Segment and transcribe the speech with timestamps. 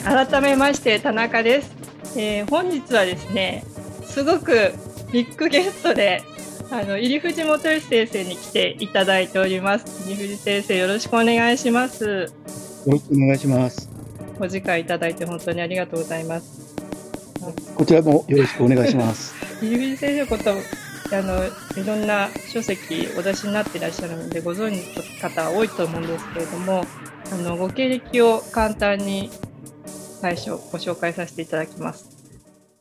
[0.00, 3.64] えー、改めまして田中です、えー、本日はですね
[4.04, 4.72] すごく
[5.12, 6.22] ビッグゲストで
[6.72, 10.08] あの入藤元義先生に来ていただいております。
[10.08, 12.04] 入藤先生よろしくお願いします。
[12.04, 12.28] よ
[12.86, 13.90] ろしくお願いします。
[14.38, 16.76] お時間いただいて本当にありがとうございます。
[17.74, 19.34] こちらもよろしくお願いします。
[19.60, 21.50] 入藤先生のことあのい
[21.84, 26.84] ろんな書籍お出しになっていらっしゃるのでご存知の方は多いと思うんですけれども
[27.32, 29.28] あのご経歴を簡単に
[30.20, 32.10] 最初ご紹介させていただきます。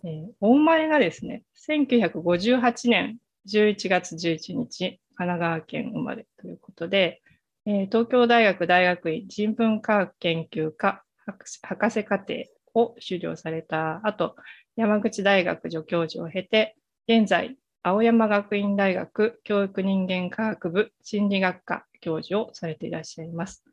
[0.04, 7.22] えー、お生まれがですね、1958年11月11日、神奈川県生まれということで、
[7.66, 12.34] えー、東京大学大学院人文科学研究科博士課程
[12.74, 14.36] を修了された後、
[14.76, 16.76] 山口大学助教授を経て、
[17.08, 23.64] 現在、青山学院大学教育人間科学部心理学科教授をされていらっしゃいます。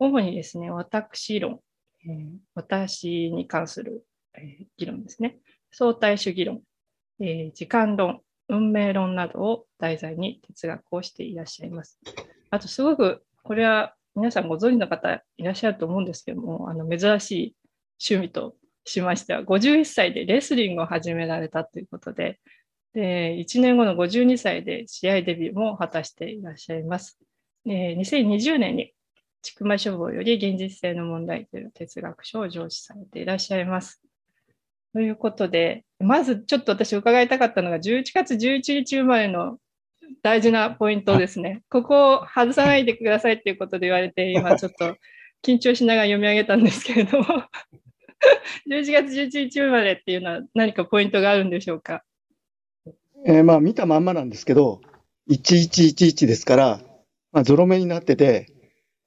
[0.00, 1.60] 主にですね、私論、
[2.06, 5.38] えー、私に関する、えー、議論ですね。
[5.70, 6.62] 相対主義論、
[7.20, 11.98] えー、時間論、運命論などを題材に哲学をしていらっしゃいます。
[12.50, 17.56] あと、すごく、これは皆さんご存知の方いらっしゃると思うんですけども、あの珍しい
[18.00, 22.40] 趣味としましては、51歳でレスリングを始められたということで、
[22.92, 27.18] で1年後の52歳で試合デビューも果たしていらっしゃいます。
[27.66, 28.93] 2020年に
[29.44, 34.00] 千曲書房より現実性の問題という哲学書を上司されていらっしゃいます。
[34.94, 39.58] ということで、まずちょっと私伺いたかったのが、11月11日生まれの
[40.22, 41.62] 大事なポイントですね。
[41.68, 44.96] ここを外さないでくださいっていうことで言われて、今 ちょっと
[45.42, 47.24] 緊張しながら読み上げたんですけれども、
[48.70, 52.02] 11月11日生まれっていうのは何かポイントがあるんでしょうか？
[53.26, 54.80] えー、まあ見たまんまなんですけど、
[55.28, 56.80] 1111ですから、
[57.32, 58.53] まあ、ゾロ目になってて、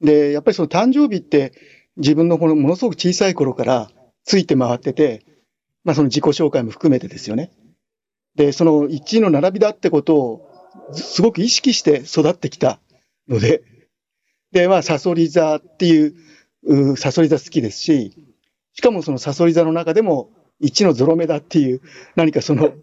[0.02, 1.54] で、やっぱりその誕生日って
[1.98, 3.90] 自分のこのものすごく小さい頃から
[4.24, 5.26] ついて回ってて、
[5.84, 7.52] まあその自己紹介も含めてですよね。
[8.36, 10.50] で、その1位の並びだってことを
[10.94, 12.80] すごく意識して育ってきた
[13.28, 13.64] ので、
[14.52, 16.16] で、まあサソリ座っていう、
[16.64, 18.14] うサソリ座好きですし、
[18.74, 20.30] しかもそのサソリ座の中でも
[20.62, 21.82] 1のゾロ目だっていう
[22.16, 22.74] 何かその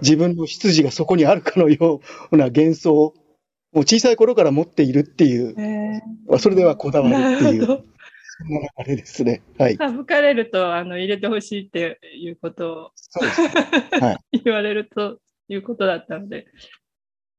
[0.00, 2.00] 自分の出自がそこにあるかのよ
[2.30, 3.14] うな幻想
[3.72, 9.42] もう小さい頃から持っているっていう、えー、それではこだわるっていう、そんな流れですね。
[9.58, 9.78] はい。
[9.78, 13.40] 省かれるとあの入れてほしいっていうことをそうです、
[14.00, 15.18] はい、 言われると
[15.48, 16.46] いうことだったので。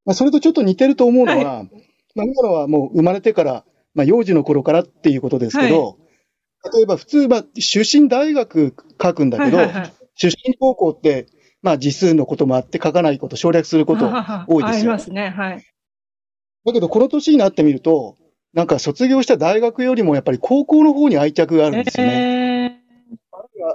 [0.05, 1.69] まあ、それとちょっと似てると思うのは、はい、
[2.15, 5.97] まあ、今のはもう生まれてから、まあ、幼児の頃からっていうことですけど、
[6.63, 11.27] はい、例えば普通、まあ、出身大学書くんだけど、はいはいはい、出身高校って、
[11.61, 14.11] まあ、字数のこともあって書かないこと、省略すること
[14.47, 14.77] 多いですよ、ね。
[14.77, 15.29] ありますね。
[15.29, 15.72] はい。
[16.65, 18.17] だけど、この年になってみると、
[18.53, 22.79] なんか卒業した大学よりもやっぱり高校の方に愛着があるんですよね。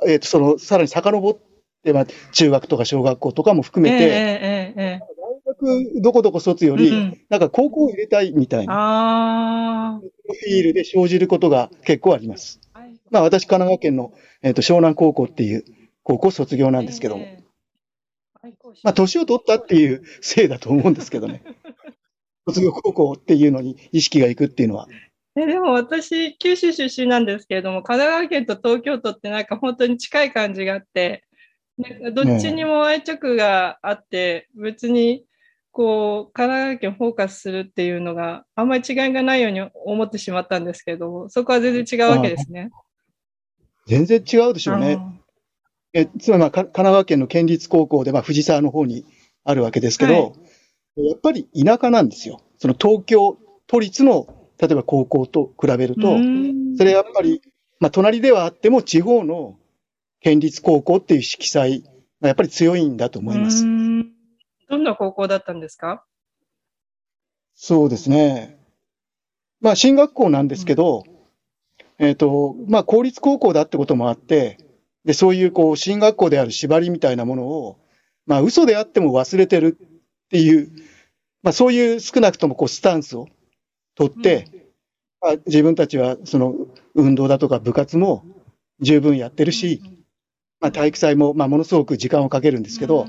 [0.07, 1.39] えー、えー、とそのさらに遡っ
[1.83, 12.61] て、まあ、中学とか小学校とかも含めて、えーえー、大学どこどこ卒より、うん、なんか高校を入れたいみたいな、プロフィールで生じることが結構あります。
[13.11, 14.13] まあ、私、神奈川県の、
[14.43, 15.65] えー、と湘南高校っていう
[16.03, 17.27] 高校卒業なんですけども、
[18.83, 21.43] まあ、年を取ったっていうせいだと思うんですけどね。
[22.49, 24.89] 卒業高校っていうのに意識がいくっていうのは。
[25.37, 31.25] えでも私、九州出身なんですけれども、神奈川県と東京都ってなんか本当に近い感じがあって、
[32.13, 35.25] どっちにも愛着があって、ね、別に
[35.71, 42.71] こう神奈川県をフォーカスするっていうのがあんまり違いがないように思ってしまったんですけれども、そこは全然違うわけですね。
[43.87, 44.99] 全然違うでしょうね。
[45.93, 49.07] えつまり、まあ、神奈川県の県立高校で、まあ、藤沢の方に
[49.45, 50.48] あるわけですけど、はい
[51.05, 52.41] やっぱり田舎なんですよ。
[52.59, 54.27] その東京都立の、
[54.59, 56.17] 例えば高校と比べると、
[56.77, 57.43] それやっぱり、
[57.81, 59.59] まあ隣ではあっても地方の
[60.21, 61.85] 県立高校っていう色彩
[62.21, 63.65] がやっぱり強いんだと思います。
[63.65, 63.69] ど
[64.77, 66.05] んな高校だったんですか？
[67.55, 68.59] そうですね。
[69.61, 71.05] まあ進学校なんですけど、
[71.99, 74.59] えっ、ー、と、まあ公立高校だってこともあって、
[75.05, 77.79] で、そういうこう進学校である縛りみたいなものを、
[78.27, 80.71] まあ嘘であっても忘れてるっていう、
[81.49, 83.27] まあ、そういう少なくともこうスタンスを
[83.95, 84.69] 取って、
[85.23, 86.55] まあ、自分たちはその
[86.95, 88.23] 運動だとか部活も
[88.81, 89.81] 十分やってるし、
[90.61, 93.07] まあ、体育祭もまあものすごく時間をかけるんですけど、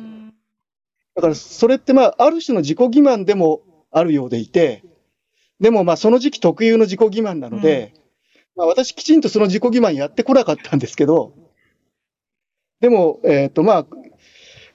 [1.15, 3.59] だからそれってまあある種の自己欺瞞でも
[3.91, 4.85] あるようでいて、
[5.59, 7.93] でもまあその時期特有の自己欺瞞なので、
[8.55, 11.33] まあ、私きちんとその自己欺瞞やってこなかったんですけど、
[12.79, 13.85] でも、えっ、とまあ、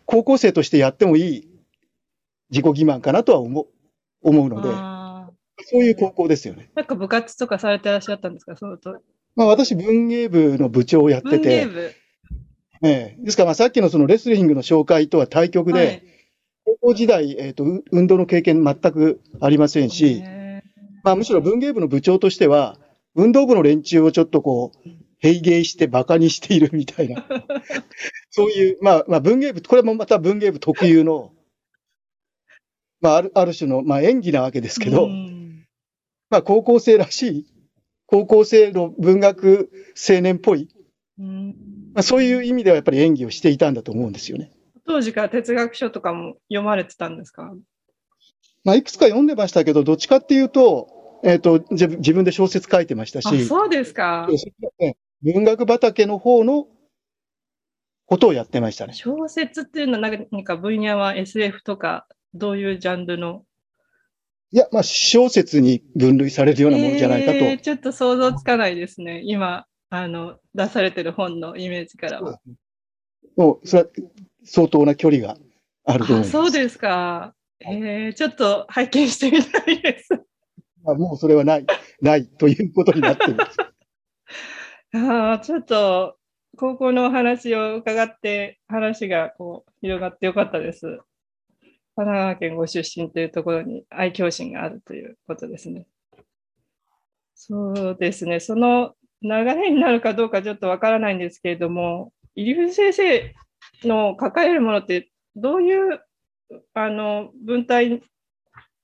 [0.05, 1.54] 高校生としてやってもいい
[2.51, 3.67] 自己欺瞞かなとは思う
[4.23, 4.69] 思うので、
[5.67, 6.71] そういう高校ですよね。
[6.75, 9.01] なんか部活とかされてらっしゃったんですか、そのと。
[9.37, 11.93] まあ私文芸部の部長をやって文芸て、部。
[12.83, 13.19] ええ。
[13.19, 16.03] ですからまあさっきのそのレスリングの紹介とは対極で、はい。
[16.65, 20.63] 高校時代、えっ、と、う運動の経験全くありませんし、へ
[21.03, 22.79] まあむしろ文芸部の部長としては、
[23.15, 24.89] 運動部の連中をちょっとこう、
[25.19, 27.27] 平芸して馬鹿にしているみたいな、
[28.31, 31.33] そういう、まあまあ文芸部、これもまた文芸部特有の、
[33.05, 35.67] まああるある種の、まあ演技なわけですーけど、うん
[36.31, 37.47] まあ高校生らしい、
[38.07, 40.71] 高校生の文学青年っぽい、
[41.19, 41.49] うん
[41.95, 44.51] まあそういう意味ではやっぱり演技をしていたんだと思うんですよね。
[44.87, 47.53] 当時から哲学書とかも読まれてたんですか？
[48.65, 54.29] まあいくつか読んでましたけど、どっちかっていうと、えっ、と、自分で小説書いてましたあ、し、そうですか。
[54.81, 56.69] え文学畑の方の
[58.07, 58.95] ことをやってましたね。
[58.95, 63.45] 小説っていうのは何か分野は SF とか、どういうジャンルの？
[64.51, 67.39] いや、まあ小説に分類されるようなものじゃないかと。
[67.39, 69.23] えーちょっと想像つかないですね。
[69.25, 72.41] 今、あの、出されてる本のイメージからは。
[73.37, 73.89] もう、それは
[74.45, 75.37] 相当な距離が
[75.85, 76.31] あると思いあ、ます。
[76.31, 77.35] そうですか。
[77.61, 80.09] えー、ちょっと拝見してみたいです。
[80.83, 81.67] まあもうそれはない、
[82.01, 83.57] ないということになっています。
[84.95, 86.17] あーちょっと、
[86.57, 91.01] 高校のお話を伺って、話がこう広がってよかったです。
[91.97, 95.87] 神奈川県ご出身というところに愛嬌心があるということですね。
[97.35, 103.35] そうですね、その流れになるかどうかちょっとわからないんですけれども、入藤先生
[103.85, 106.01] の抱えるものって、どういう
[106.75, 108.03] あの文体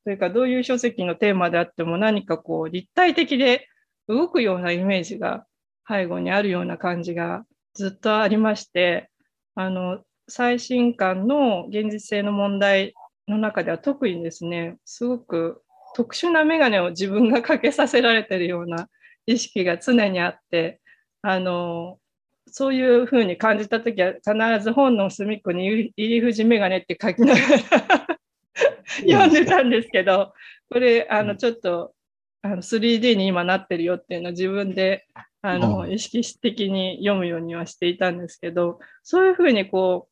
[0.05, 3.69] というか、どういう書籍のテーマであっても、何かこう立体的で
[4.09, 5.47] 動くようなイメージが
[5.89, 9.11] 背後にあるような感じがずっとありまして、
[9.55, 12.95] あの最新刊の現実性の問題
[13.31, 15.63] の中では特にですね、すごく
[15.95, 18.89] 特殊な眼鏡を自分がかけさせられているような
[19.27, 20.81] 意識が常にあって、
[21.23, 21.99] あの
[22.47, 27.47] そういうふうに感じたときは、必ず本の隅っこに入り藤眼鏡って書きながら
[29.09, 30.33] 読んでたんですけど、
[30.69, 31.95] これ、あのちょっと
[32.43, 35.07] あの 3D に今なってるよっていうのを自分で
[35.43, 40.09] あの、うん意識的に読むようにはしていたんですけど、そういうふうにこ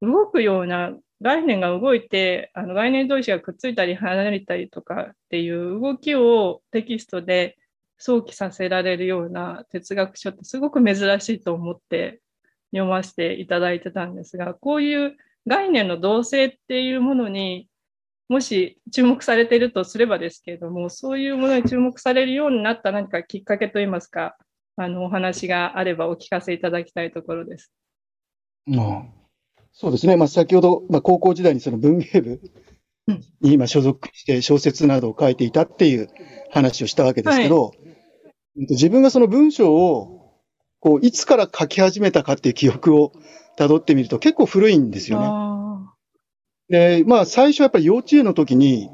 [0.00, 0.92] う、動くような
[1.22, 7.56] 概念が動いて、あの概念同士がくっついたり離れたりとかっていう動きをテキストで
[7.98, 12.20] 想起させられるような哲学書ってすごく珍しいと思って
[12.72, 15.16] 読ませていただいてたんですが、こういう
[15.46, 17.68] 概念の動性っていうものに
[18.28, 24.36] もし注目されているとすればですけれども、そういうものに注目されるようになった何かきっかけといいますか、
[24.76, 27.70] あのお話があればお聞かせいただきたいところです。
[29.72, 30.16] そうですね。
[30.16, 32.40] まあ先ほど、まあ高校時代にその文芸部
[33.40, 36.08] に今所属して小説などを書いていたっていう
[36.50, 37.82] 話をしたわけですけど、うんと
[38.54, 40.34] 自分がその文章を、
[40.80, 43.12] こう、いつから書き始めたかっていう記憶を
[43.58, 45.26] 辿ってみると結構古いんですよね。
[45.26, 45.94] あ
[46.68, 48.90] で、まあ最初はやっぱり幼稚園の時に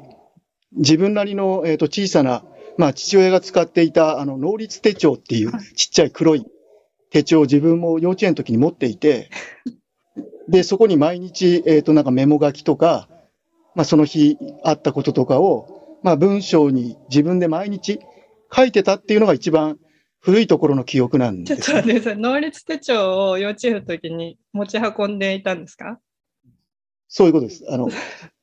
[0.73, 2.43] 自分なりの、えーと小さな、
[2.77, 6.45] まあ父親が使っていたあの能率手帳っていうはいちっちゃい黒い
[7.09, 9.29] 手帳を自分も幼稚園の時に持っていて、
[10.49, 13.07] で、そこに毎日、えっ、となんかメモ書きとか、
[13.75, 17.99] まあその日あったこととかを、まあ文章に自分で毎日
[18.51, 19.77] 書いてたっていうのが一番
[20.19, 21.81] 古いところの記憶なんーちょっですね。
[21.81, 22.21] と待ってください。
[22.21, 25.99] 能率手帳を幼稚園の時に持ち運んでいたんですか？
[27.07, 27.65] そういうことです。
[27.69, 27.89] あの、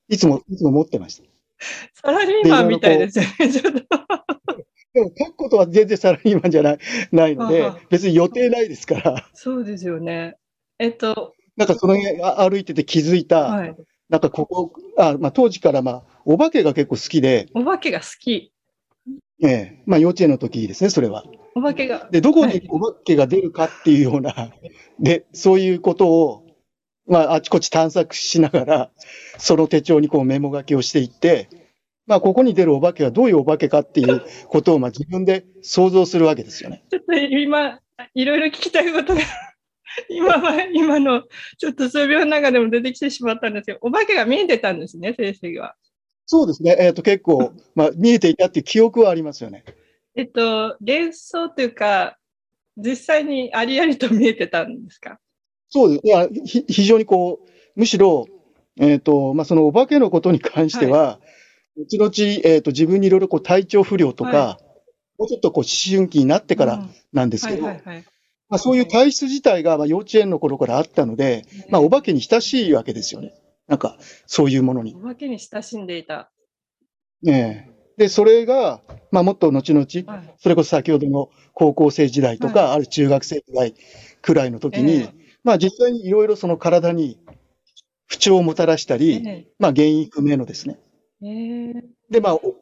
[0.09, 1.25] いつも、いつも持ってました。
[1.95, 3.53] サラリーマンみたいですよね。
[3.53, 3.81] ちょっと
[4.93, 6.79] でも書くことは全然サラリーマンじゃない
[7.13, 10.37] ないので別に予定ないですから、そうですよね。
[10.79, 13.77] えっと、なんかその辺あ歩いてて気づいた、はい。
[14.09, 18.53] なんかここ、あまあ、当時からまあ、お化けが結構好きで、お化けが好き。
[19.43, 21.25] ええまあ幼稚園の時ですね、それは。
[21.55, 22.09] お化けが。
[22.11, 24.53] で、どこにはいお化けが出るかっていうような、
[25.01, 26.47] で、そういうことを、
[27.07, 28.91] まあ、あちこち探索しながら、
[29.39, 31.49] その手帳にこうメモ書きをしていって、
[32.07, 36.85] まあ、ここに出るお化けはどういうお化けかっていうことを、まあ、自分で想像するわけですよね。
[36.91, 37.81] ちょっと今、
[38.15, 39.21] いろいろ聞きたいことが、
[40.11, 41.23] 今は、今の、
[41.59, 45.75] ちょっと数秒の中でも出てきてしまったんですけど、お化けが見えてたんですね、先生は。
[46.27, 46.77] そうですね。
[46.79, 49.65] えっ、と、結構、まあ、見えていたっていう記憶はありますよね。
[50.15, 52.19] えっと、幻想というか、
[52.77, 55.19] 実際にありありと見えてたんですか？
[55.69, 56.01] そうです。
[56.05, 58.27] いや、ひ非常にこう、むしろ、
[58.79, 61.21] えっ、と、まあ、そのお化けのことに関しては、
[61.77, 64.61] 後々、えっ、と、自分にいろいろこう体調不良とか、は
[65.19, 68.05] もうちょっとこう思春期になってからうんなんですけど、はいはいはい。
[68.49, 73.35] まあ、そういう体質自体がまあ幼稚園の頃からあったので、まあ、お化けに親しいわけですよね。
[73.67, 75.01] なんか、そういうものにお。
[75.01, 76.31] 化けに親しんでいた。
[77.23, 83.75] ねえで、それが、まあ、もっと後々、はいそれこそ先ほどの高校生時代とか、ある中学生時代
[84.21, 87.21] くらいの時に、ええまあ実際にいろいろその体に
[88.07, 90.79] 不調をもたらしたり、えまあ原因不明のですね。
[91.23, 92.55] えええで、まあ、お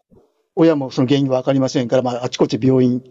[0.54, 3.02] 親もその原因はわかりませんから、まああちこち病院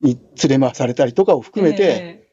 [0.00, 2.28] に連れ回されたりとかを含めて、え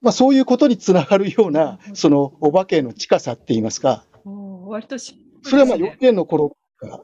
[0.00, 4.04] まあそういうことにつながるような、そのお化けの近さって言いますか、
[4.66, 5.12] 割とそ
[5.52, 7.00] れはまあ幼稚園の頃から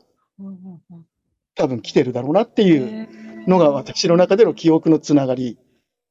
[1.54, 5.58] 多分来てるだろうなっていうええのが私の中での記憶のつながり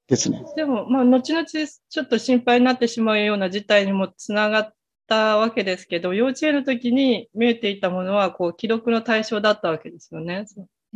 [0.08, 0.44] ですね。
[0.56, 4.74] でも、まあ、後々ちょっと心配になってしまうような事態にもつながっ
[5.08, 10.46] たわけですけど、幼稚園の時に見えていたものは、こう、記録の対象だったわけですよね。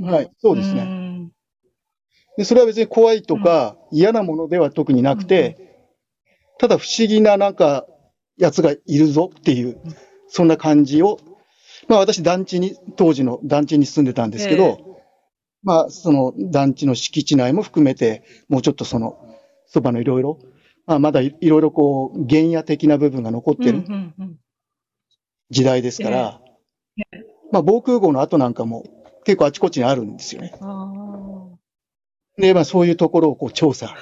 [0.02, 1.03] はい、そうですね。
[2.38, 5.58] んで、それは別に怖いとか嫌なものでは特になくて、
[6.60, 7.86] ただ不思議ななんか
[8.38, 9.96] やつがいるぞっていううん、
[10.28, 11.20] そんな感じを、
[11.88, 14.94] まあ私団地に、当時の団地に住んでたんですけど、え
[15.64, 19.18] まあその団地の敷地内も含めて、もうちょっとその、
[19.66, 20.40] そばのいろいろ、
[20.86, 23.84] まあまだいいろいろこう、原野的な部分が残ってる
[25.50, 26.42] 時代ですから、
[27.52, 28.84] まあ防空壕の跡なんかも
[29.26, 30.54] 結構あちこちにあるんですよね。
[32.38, 33.96] あで、まあそういうところをこう調査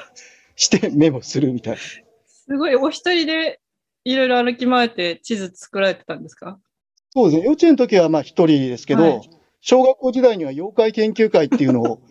[0.55, 1.79] してメモするみたいな。
[1.79, 1.81] ー
[2.27, 3.59] すごい、お一人で
[4.03, 6.59] いろいろ歩き回って地図作られてたんですか？
[7.13, 7.45] そうですね。
[7.45, 9.29] 幼稚園の時はまあ一人ですけど、はい。
[9.61, 12.01] 小学校時代には妖怪研究会っていうのを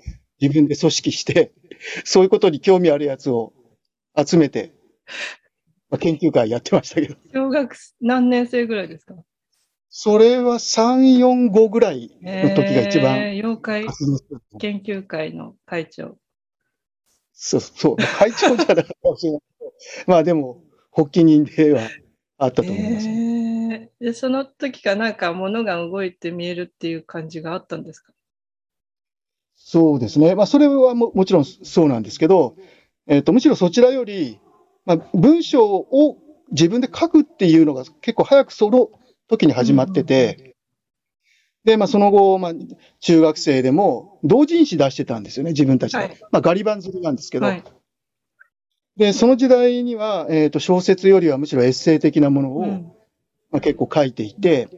[0.40, 1.52] 自分で組織して、
[2.04, 3.52] そういうことに興味あるやつを
[4.16, 4.72] 集めて、
[5.88, 9.14] まあ、研究会やってましたけど、小学何年生ぐらいですか？
[9.90, 13.86] それは3、4、5ぐらいの時が一番えー妖怪
[14.58, 16.16] 研究会の会長。
[17.32, 19.40] そう、そう、会長じゃなかったかもしれない
[20.06, 21.82] まあでも、発起人では
[22.38, 23.08] あったと思います。
[23.08, 23.20] えー
[24.00, 28.12] でその時かなんか物が動いて見えるっていう感じがあったんですか？
[29.56, 30.34] そうですね。
[30.34, 32.56] まあ、それはももちろんそうなんですけど、
[33.06, 34.40] えっ、と、むしろそちらより、
[34.86, 36.18] まあ、文章を
[36.50, 38.90] 自分で書くっていうのが結構早くその
[39.30, 40.56] 時に始まってて、
[41.64, 42.52] で、まあ、その後、まあ、
[43.00, 45.98] 中学生でも同人誌出してたんですよね、自分たちで。
[45.98, 47.64] はいまあ、ガリ版釣りなんですけど、はい。
[48.96, 52.92] で、その時代には、えっ、と、小説よりはむしろエッセイ的なものを、うん
[53.50, 54.68] まあ、結構書いていて、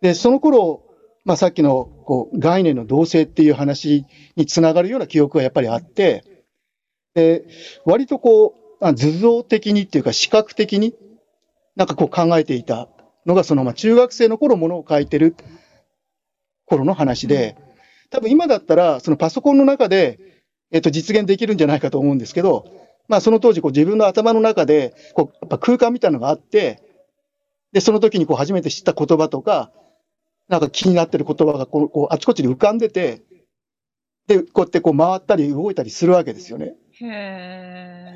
[0.00, 0.84] で、その頃、
[1.24, 6.24] まあ、さっきのこう概念の同性っていう話につながるような記憶がやっぱりあって、
[7.14, 7.44] で、
[7.84, 10.94] 割とこう、あ図像的にっていうか視覚的に
[11.76, 12.88] なんかこう考えていた
[13.26, 15.36] のが、そのまあ中学生の頃ものを書いてる
[16.66, 17.56] 頃の話で、
[18.10, 20.18] 多分今だったらそのパソコンの中で、
[20.70, 22.66] えっと実現できるんじゃないかと思うんですけど、
[23.08, 26.82] まあその当時こう自分の頭の中でこうやっぱ空間みたいなのがあって、
[27.72, 29.72] で、その時にこう初めて知った言葉とか、
[30.48, 33.22] なんか気になってる言葉がこうこうあちこちに浮かんでて、
[34.26, 36.74] で、こうやってこう回ったり動いたりするわけですよね。
[37.00, 38.14] へえ。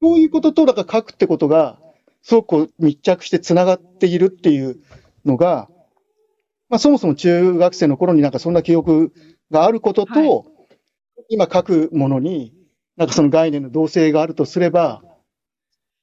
[0.00, 1.78] そういうことと、なんか書くってことが、
[2.24, 4.80] すごくこう密着して繋がっているっていう
[5.24, 5.68] のが、
[6.68, 9.12] まあそもそも中学生の頃になんかそんな記憶
[9.50, 10.54] があることと、はい
[11.28, 12.52] 今書くものに、
[12.96, 15.02] なんかその概念の同性があるとすれば、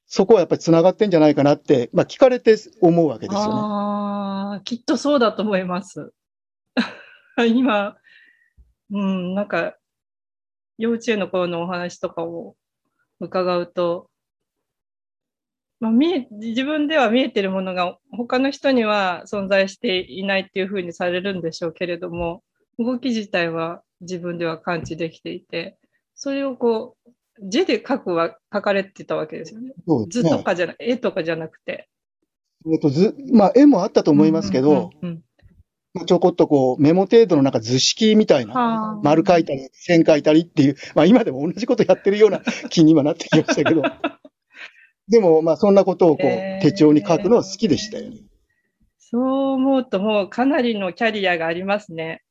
[0.06, 3.52] そこはやっぱり繋がってんじゃないかなって、まあ聞かれて思うわけですよね。
[3.54, 6.12] ああ、きっとそうだと思います。
[7.48, 7.96] 今、
[8.90, 9.76] うん、なんか、
[10.78, 12.56] 幼稚園の頃のお話とかを
[13.20, 14.10] 伺うと、
[15.82, 22.44] まあ、見え自分では見えてるものが他の人には存在していないっていうふうにされるんでしょうけれども、
[22.78, 25.76] 動き自体は自分では感知できていて、
[26.14, 27.10] それをこう、
[27.42, 29.70] 字で書くは書かれてたわけですよね。
[29.70, 29.74] ね。
[30.08, 31.88] 図とかじゃな、絵とかじゃなくて。
[32.72, 35.22] えっと図まあ絵もあったと思いますけど、うんうん
[35.94, 43.82] まあちょこっとこうメモ程度のなんか図式みたいな、はあ丸書いたり、線書いたりっていう、まあ今でも同じことやってるような気に今なってきましたけど、
[45.08, 48.18] でもまあそんなことをこへーう手帳に書くのは好きでしたよね。
[48.98, 49.22] そう
[49.54, 52.22] 思うともうかなりのキャリアがありますね。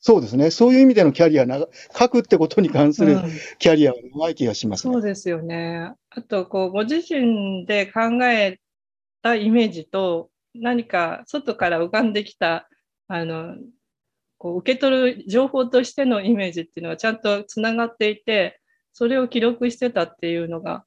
[0.00, 0.50] そうですね。
[0.50, 1.68] そういう意味でのキャリア長、
[1.98, 3.22] 書くってことに関するうん
[3.58, 4.94] キャリアは長い気がしますね。
[4.94, 5.92] そうですよね。
[6.08, 8.60] あと、こう、ご自身で考え
[9.22, 12.68] たイメージと、何か外から浮かんできた、
[13.08, 13.56] あの、
[14.38, 18.58] こう受け取る情報としてのイメージっていうのはちゃんとつながっていて、
[18.94, 20.84] それを記録してたっていうのが、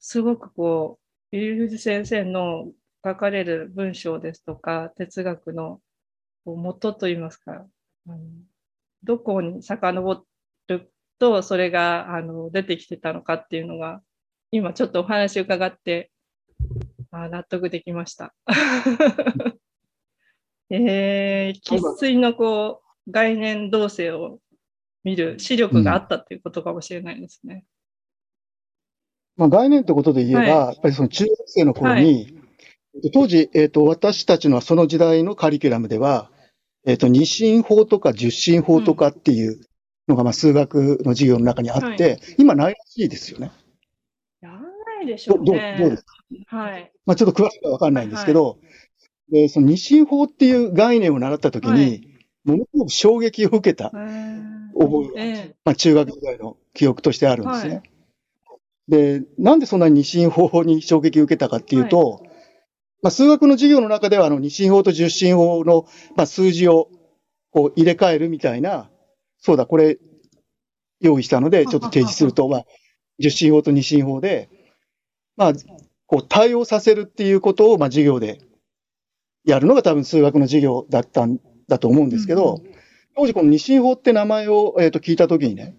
[0.00, 0.98] すごくこ
[1.32, 2.72] う、ゆりふじ先生の
[3.04, 5.80] 書かれる文章ですとか、哲学の
[6.44, 7.66] こう元といいますか、
[8.06, 8.18] あの
[9.04, 10.24] どこに遡
[10.68, 14.02] ると、それがあの出てきてたのかっていうのが、
[14.50, 16.10] 今ちょっとお話伺って、
[17.10, 18.34] あ納得できました。
[20.70, 24.40] えー、生粋のこう、概念動静を
[25.04, 27.64] 見る視力があったっていうことかもしれないですね。
[29.40, 30.48] まあ、概念ってことで言えば、はい。
[30.48, 32.38] やっぱりその中学生の頃に、
[33.14, 36.30] 当時、えっ、と、私たちのその時代のカリキュラムでは、
[36.86, 39.58] えっ、と、二進法とか十進法とかっていう
[40.08, 43.50] のが、まあ、数学の授業の中にあって、は今ないらしいですよね。
[44.42, 45.76] やらないでしょどどううね。
[45.80, 46.56] どうですか？
[46.58, 46.92] はい。
[47.06, 48.58] まあ、ちょっと詳しくはわかんないんですけど、
[49.32, 52.02] で、その二進法っていう概念を習ったときに、はい。
[52.44, 54.78] ものすごく衝撃を受けたえー。
[54.78, 57.82] 覚えが、えまあ、中学時代の記憶としてあるんですね。
[58.90, 62.22] はいで、なんでそんなに二進法に衝撃を受けたかっていうと、
[63.02, 66.88] まあ、数学の授業の中では、あの、二進法と十進法の、まあ、数字を
[67.50, 68.90] こう入れ替えるみたいな、
[69.38, 69.98] そうだ、これ、
[71.00, 72.64] 用意したので、ちょっと提示すると、まあ、
[73.18, 74.50] 十進法と二進法で、
[75.36, 75.52] まあ、
[76.06, 78.40] こう、対応させるっていうことを、まあ、授業で
[79.44, 82.80] やるのが多分数学の授業だったんだと思うんですけど、うん
[83.16, 85.76] 当時この二進法って名前を、えっ、と、聞いたときにね、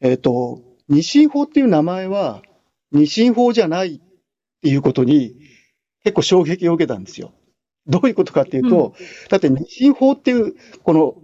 [0.00, 2.42] えっ、と、二進法っていう名前は
[2.92, 4.00] 二進法じゃないっ
[4.62, 5.36] ていうことに
[6.04, 7.32] 結構衝撃を受けたんですよ。
[7.86, 8.94] どういうことかっていうと、
[9.30, 11.14] だって二進法っていうこの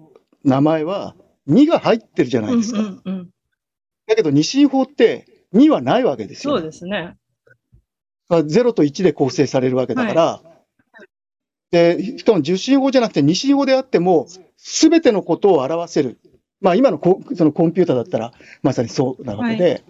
[0.44, 1.14] 名前は
[1.48, 2.80] 2が入ってるじゃないですか。
[2.80, 3.30] うんうんうん
[4.06, 7.16] だけど二進法って2はないわけですよ、そうですね。
[8.28, 10.42] まあ0と1で構成されるわけだから、
[11.70, 16.20] で、しかも十進法じゃなくて二進法であっても、すべてのことを表せる。
[16.60, 18.32] まあ今のコそのコンピューターだったら
[18.62, 19.84] まさにそうなわけで、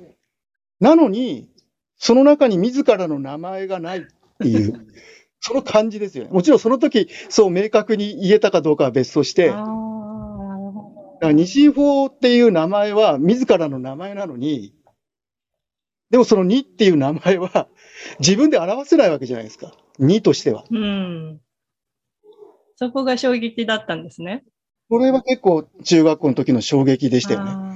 [0.81, 1.49] なのに、
[1.97, 4.03] その中に自らの名前がないっ
[4.41, 4.87] ていう、
[5.41, 6.31] その感じですよね。
[6.31, 14.75] もちろんその時、そう明確に言えたかどうかは別として、だかああ、なるほら二進法っていう名前は自らの名前なのに、
[16.11, 17.69] でもその2っていう名前は
[18.21, 19.73] 自分で表せないわけじゃないですか。
[20.01, 20.65] 2としては。
[20.71, 20.79] ど。
[20.79, 21.41] うん。
[22.77, 24.45] そこが衝撃だったんですね。
[24.89, 27.75] これは結構中学校の時の衝撃でしたよね。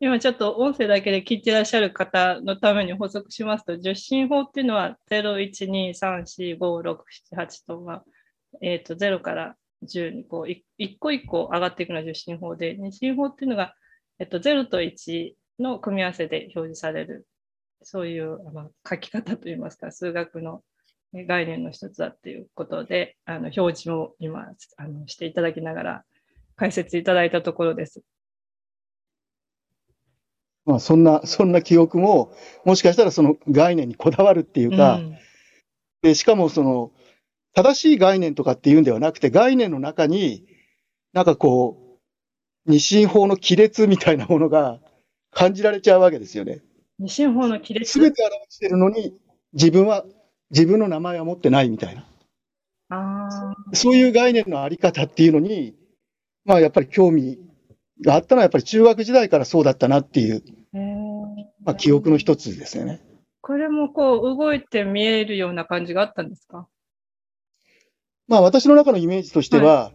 [0.00, 6.96] 今ちょっと音声だけで聞いてらっしゃる方のために補足しますと、受信法っていうのは0、1、2、3、4、5、6、
[7.32, 8.04] 7、8と、まあ
[8.60, 13.74] えっ、と、0から10にこう、い一個一個上がっていくのが受信法で、二進法っていうのが、
[14.18, 17.26] えっと、0と1の組み合わせで表示される、
[17.82, 20.62] そういう、まあ、書き方といいますか、数学の
[21.14, 26.04] 概念の一つだっていうことで、あの表示を今あのしていただきながら
[26.56, 28.02] 解説いただいたところです。
[30.64, 32.32] まあそんな、そんな記憶も、
[32.64, 35.18] もしかしたらその概念にこだわるっていうか、うん
[36.04, 36.92] で、しかもその、
[37.54, 40.44] 正しい概念とかっていうんではなくて、概念の中に、
[41.14, 41.98] なんかこ
[42.66, 44.80] う、二進法の亀裂みたいなものが
[45.30, 46.60] 感じられちゃうわけですよね。
[46.98, 47.92] 二進法の亀裂？
[47.92, 49.16] すべて表してるのに、
[49.54, 50.04] 自分は、
[50.50, 52.06] 自分の名前は持ってないみたいな。
[52.90, 55.74] あそういう概念のあり方っていうのに、
[56.44, 57.38] まあやっぱり興味
[58.04, 60.42] があったのはやっぱり中学時代からそうだったなっていう、
[61.64, 63.00] まあ記憶の一つですよね。
[63.40, 66.66] これもこう動いて見えるような感じがあったんですか？
[68.26, 69.92] まあ私の中のイメージとしては、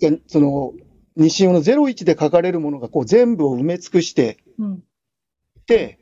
[0.00, 0.72] いやその、
[1.16, 4.82] 西尾の01で書かれるものがこう全部を埋め尽くしてうん。
[5.66, 5.98] て、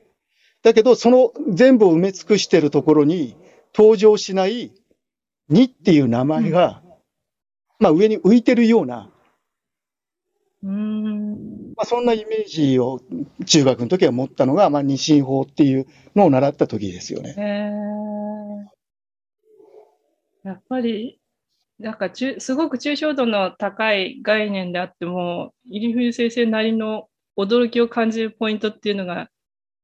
[0.62, 3.36] だけどその全部を埋め尽くしてるところに
[3.74, 4.72] 登場しない
[5.50, 6.82] 2っていう名前が、
[7.78, 9.10] まあ上に浮いてるような、
[10.66, 11.72] うーん。
[11.76, 13.00] まあそんなイメージを
[13.46, 17.34] 中学の時は持ったのが、まあ二進法っていうのを習った時ですよね。
[17.38, 18.36] へー
[20.44, 21.20] やっぱり、
[21.78, 29.28] なんかちゅすごく抽象度の高い概念であっても、入冬先生なりの驚きを感じるポイントっていうのが、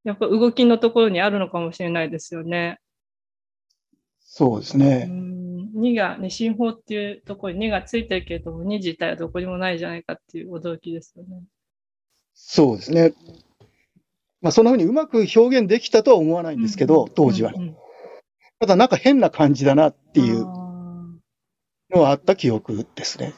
[0.04, 2.78] やっぱ動きのところにあるのかもしれないですよね。
[2.80, 5.06] うそうですね。
[5.06, 5.41] ん
[5.82, 11.42] 2が、二進法っていうところに2がついてるけれども、2自体はどこにもないじゃないかっていう驚きですよね。
[12.34, 13.14] そうですね。
[14.40, 17.56] まあそんな風にうまく表現できたとは思わないんですけど、当時はね。
[17.58, 17.76] うんうん
[18.62, 23.34] ただなんか変な感じだなっていうのはあった記憶ですね。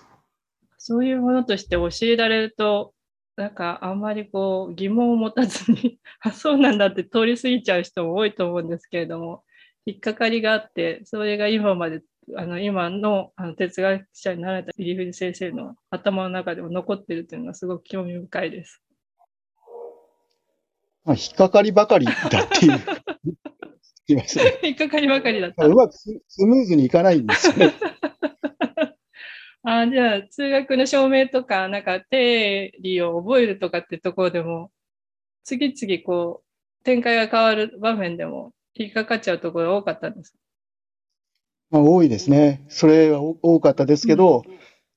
[0.76, 2.92] そういうものとして教えられると、
[3.36, 9.44] なんかあんまりこう疑問を持たずに、 あ、そうなんだって通り過ぎちゃう人も多いと思うんですけれども、
[9.86, 12.02] 引っかかりがあって、それが今まで、
[12.36, 18.82] あの今のあの哲学者になられた入藤先生の頭の中でも残ってるというのがすごく興味深いです。
[21.04, 22.80] まあ引っかかりばかりだっていう。
[24.06, 24.18] 引
[24.74, 25.74] っかかりばかりだったう。
[25.74, 27.72] まくススムーズにいかないんですよね。
[29.66, 34.70] あじゃあ、通学の証明とか、なんか定理を覚えるとかってところでも、
[35.42, 40.34] 次々こう、展開が変わる場面でも引っかかっちゃうところが多かったんです。
[41.70, 42.64] まあ多いですね。
[42.68, 44.44] それは多多かったですけど、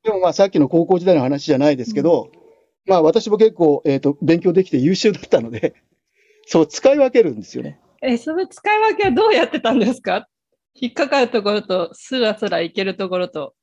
[0.04, 2.32] でもまあさっきの高校時代の話じゃないですけど、
[2.86, 5.76] まあ私も結構、えっ、と、勉強できて優秀だったので、
[6.48, 7.80] そう使い分けるんですよね。
[8.02, 10.28] え、その使い分けはどうやってたんですか？
[10.80, 13.56] 引っかかるところと、スラスラいけるところと。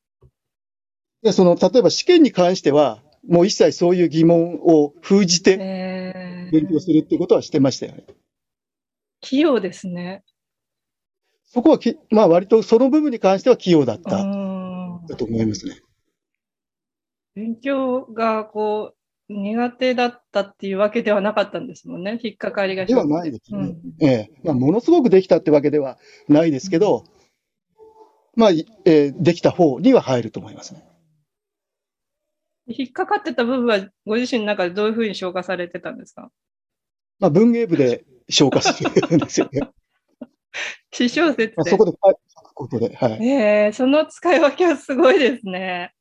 [1.23, 8.05] で、その、例えば試験に関しては、もう一切そういう疑問を封じてえ勉強するっていうことはしてましたよね。
[9.23, 10.23] 器用ですね。
[11.55, 15.81] そこはき、まあ割とその部分に関しては器用だっうた、んだと思いますね。
[17.37, 18.95] 勉強がこ
[19.29, 22.19] う苦手だったっていうわけではなかったんですもんね。
[22.21, 23.59] 引っかかりがではないですね。
[23.59, 25.97] うんええまあ、ものすごくできたってわけでは
[26.29, 27.05] ないですけど、
[28.35, 30.85] まあ、いえーできた方には入ると思いますね。
[32.67, 36.33] 引っかかってた部分はご自身の中でどういうふうに消化されてたんですか
[37.21, 39.61] まあ、文芸部で消化するんですよね。
[40.93, 41.77] 詩小説そ。
[41.77, 41.99] こで書
[42.43, 43.29] くことで、はい。
[43.29, 45.93] えー、その使い分けはすごいですね。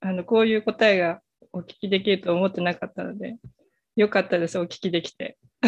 [0.00, 1.20] あの、こういう答えが
[1.52, 3.36] お聞きできると思ってなかったので、
[3.96, 5.38] よかったです、お聞きできて。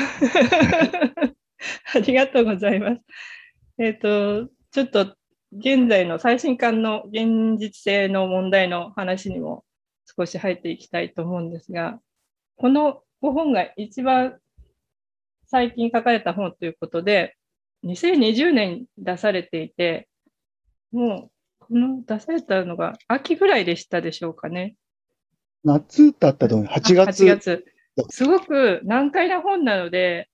[1.94, 3.02] ありがとうございます。
[3.78, 5.14] えっ、と、ちょっと
[5.52, 9.64] 現在の最新刊の現実性の問題の話にも
[10.16, 12.00] 少し入っていきたいと思うんですが、
[12.56, 14.38] この5本が一番
[15.46, 17.36] 最近書かれた本ということで、
[17.84, 20.08] 2020年に出されていて、
[20.92, 24.74] もう、この出されたのが秋ぐらいでしたでしょうかね。
[25.64, 26.66] 夏だったと思う。
[26.66, 27.24] 8あ月。
[27.24, 27.64] 8月。
[28.10, 30.28] すごく難解な本なので、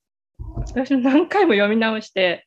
[0.56, 2.46] 私も何回も読み直して、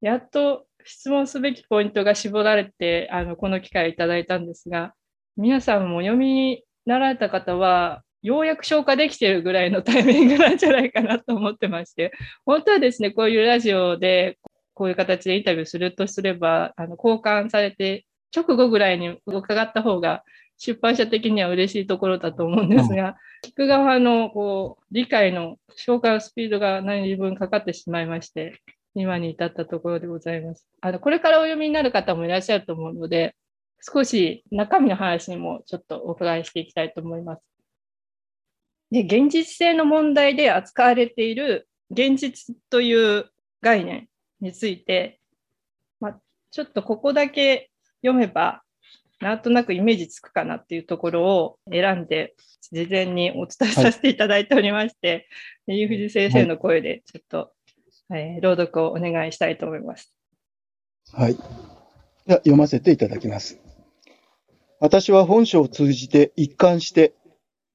[0.00, 4.94] やっと質問すべきポイントが絞られて、あの、この機会をいただいたんですが、
[5.36, 12.10] 皆さんも読みになられた方は、ようやく消化できているぐらいのタイミングなんじゃないかなと思ってまして、
[12.46, 14.38] 本当はですね、こういうラジオで、
[14.72, 20.24] こういう形でインタビューするとすれば、あの、交換されて、直後ぐらいに伺った方が、
[20.56, 28.62] 出版社的には嬉しいところだと思うんですが、聞く側のこう理解の消化のスピードが何分かかってしまいまして、
[28.94, 30.66] 今に至ったところでございます。
[30.80, 33.34] あの、これからお読みになる方もいらっしゃると思うので、
[33.80, 37.53] 少し中身の話にもちょっとお伺いしていきたいと思います。
[38.94, 43.28] で、現実性の問題で扱われている現実という
[43.60, 44.06] 概念
[44.40, 45.18] について、
[45.98, 46.20] まあ、
[46.52, 47.72] ちょっとここだけ
[48.04, 48.62] 読めば、
[49.20, 52.36] なんとなくイメージつくかなっていうところを選んで、
[52.70, 55.26] 事前にお伝えさせていただいておりまして、
[55.66, 57.50] でゆうふじ先生の声でちょっと、
[58.14, 60.14] えー朗読をお願いしたいと思います。
[61.12, 61.34] はい。
[61.34, 63.58] では読ませていただきます。
[64.78, 67.12] 私は本書を通じて一貫して、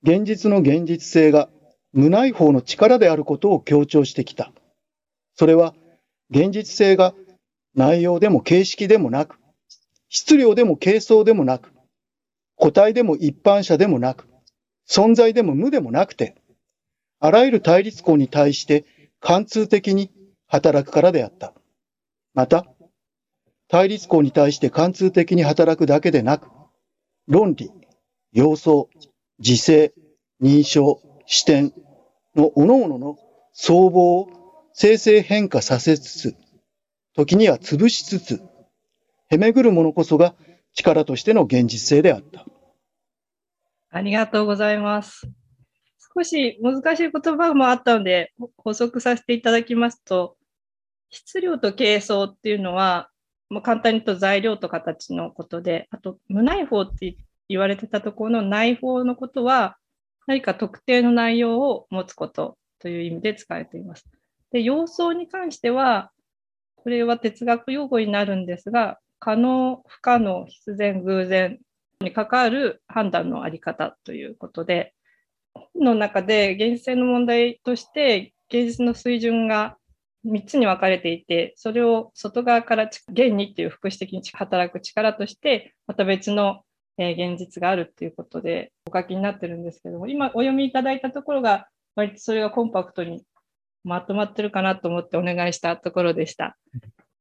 [0.04, 1.50] 現実の現実性が
[1.92, 4.54] 無内包の力であることを強調してきた。
[5.36, 5.76] それは、
[6.30, 7.16] 現実性が
[7.76, 9.38] 内容でも形式でもなく、
[10.10, 11.74] 質量でも形相でもなく、
[12.56, 14.28] 個体でも一般者でもなく、
[14.88, 16.36] 存在でも無でもなくて、
[17.20, 18.86] あらゆる対立項に対して
[19.20, 20.12] 貫通的に
[20.48, 21.54] 働くからであった。
[22.34, 22.66] また、
[23.68, 26.50] 対立項に対して貫通的に働くだけでなく、
[27.28, 27.72] 論理、
[28.32, 28.86] 様相、
[29.40, 29.94] 自制、
[30.42, 31.74] 認証、視点
[32.36, 33.18] の各々の
[33.54, 34.30] 相棒を
[34.74, 36.36] 生成変化させつつ、
[37.16, 38.42] 時には潰しつつ、
[39.30, 40.36] へめぐるものこそが
[40.74, 42.46] 力としての現実性であった。
[43.92, 45.28] ありがとうございます。
[46.16, 50.38] 少し難しい言葉もあったので、補足させていただきますと、
[51.10, 53.10] 質量と形相っていうのは、
[53.50, 59.78] もう簡単に言うと材料と形のことで、あと無内包って言っ言われてたところの内包のことは、
[60.28, 64.06] 何か特定の内容を持つことという意味で使われています。
[64.52, 66.12] で、様相に関しては、
[66.76, 71.60] これは哲学用語になるんですが、可能、不可能、必然、偶然
[72.00, 74.94] に関わる判断のあり方ということで、
[75.76, 79.78] の中で現実性の問題として、芸術の水準が
[80.26, 86.62] 3つに分かれていて、それを外側から現にっていう副詞的に働く力として、また別の
[87.00, 93.24] えー現実があるっていうことでお書きになってるんですけども、今お読みいただいたところが、割とそれがコンパクトに
[93.84, 96.58] まとまってるかなと思ってお願いしたところでした。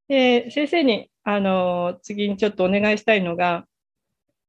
[0.08, 3.66] で先生に、あのー次にちょっとお願いしたいのが、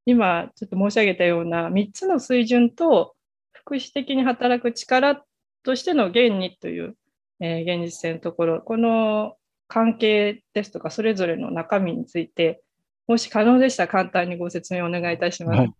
[0.06, 3.16] 今ちょっと申し上げたような3つの水準と
[3.54, 5.24] 副詞的に働く力
[5.64, 6.96] としての現にという、
[7.40, 9.36] えー現実性のところ、この
[9.68, 12.64] 関係ですとか、それぞれの中身について、
[13.10, 15.58] もし可能でしたら簡単にご説明お願いいたします。
[15.58, 15.74] はい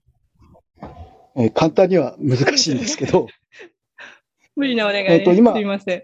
[1.36, 3.28] えー簡単には難しいんですけど、
[4.58, 5.14] 無理なお願いです。
[5.14, 6.04] えっと今すいません。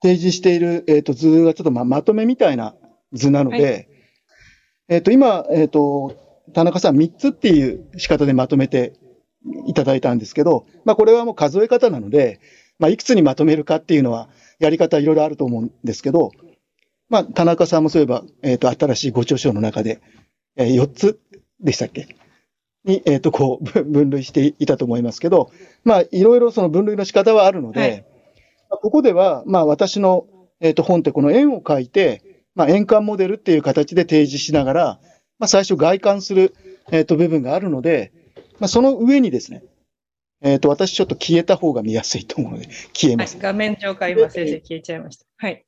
[0.00, 2.76] 提示している、えー、と図がちょっとままとめみたいな
[3.12, 3.88] 図なので、
[4.86, 6.14] はえっ、と今、えっ、と
[6.52, 8.92] 田中さん3つっていう仕方でまとめて
[9.66, 12.38] いただいたんですけど、まあ、これはもう数え方なので、
[12.78, 14.28] まあ、いくつにまとめるかっていうのは、
[14.60, 16.30] やり方いろいろあると思うんですけど、
[17.14, 20.00] まあ、田中さんもそういえば、えっ、ー、と、新しいご著書の中で、
[20.56, 21.20] えー、4つ
[21.60, 22.08] でしたっけ？
[22.84, 25.52] に、えっ、ー、と、こう、 分類していたと思いますけど、
[25.84, 28.04] まあ、いろいろその分類の仕方はあるので、はい、
[28.68, 30.26] ここでは、まあ、私の、
[30.58, 34.84] えっ、と、本ってこの円を書いて、まあ、円環モデルっていう形で提示しながら、
[35.38, 36.52] まあ、最初外観する、
[36.90, 38.10] えっ、と、部分があるので、
[38.58, 39.62] まあ、その上にですね、
[40.42, 43.36] えっ、と、私ちょっと消えた方が見やすいと思うので、消えます。
[43.36, 45.26] はい、画面上から今先生消えちゃいました。
[45.36, 45.64] はい。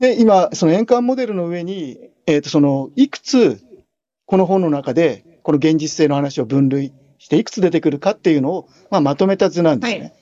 [0.00, 3.60] で、今、その円環モデルの上に、えっ、と、その、いくつ、
[4.26, 10.00] この本の中で、この現実性の話を分類して、いくつ出てくるかっていうのを、まあ、まとめた図なんですね。
[10.00, 10.12] はい、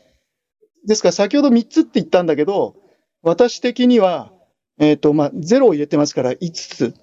[0.86, 2.76] ですから、先ほど3つって言ったんだけど、
[3.22, 4.32] 私的には、
[4.78, 6.94] えっ、と、まあ、0を入れてますから5つ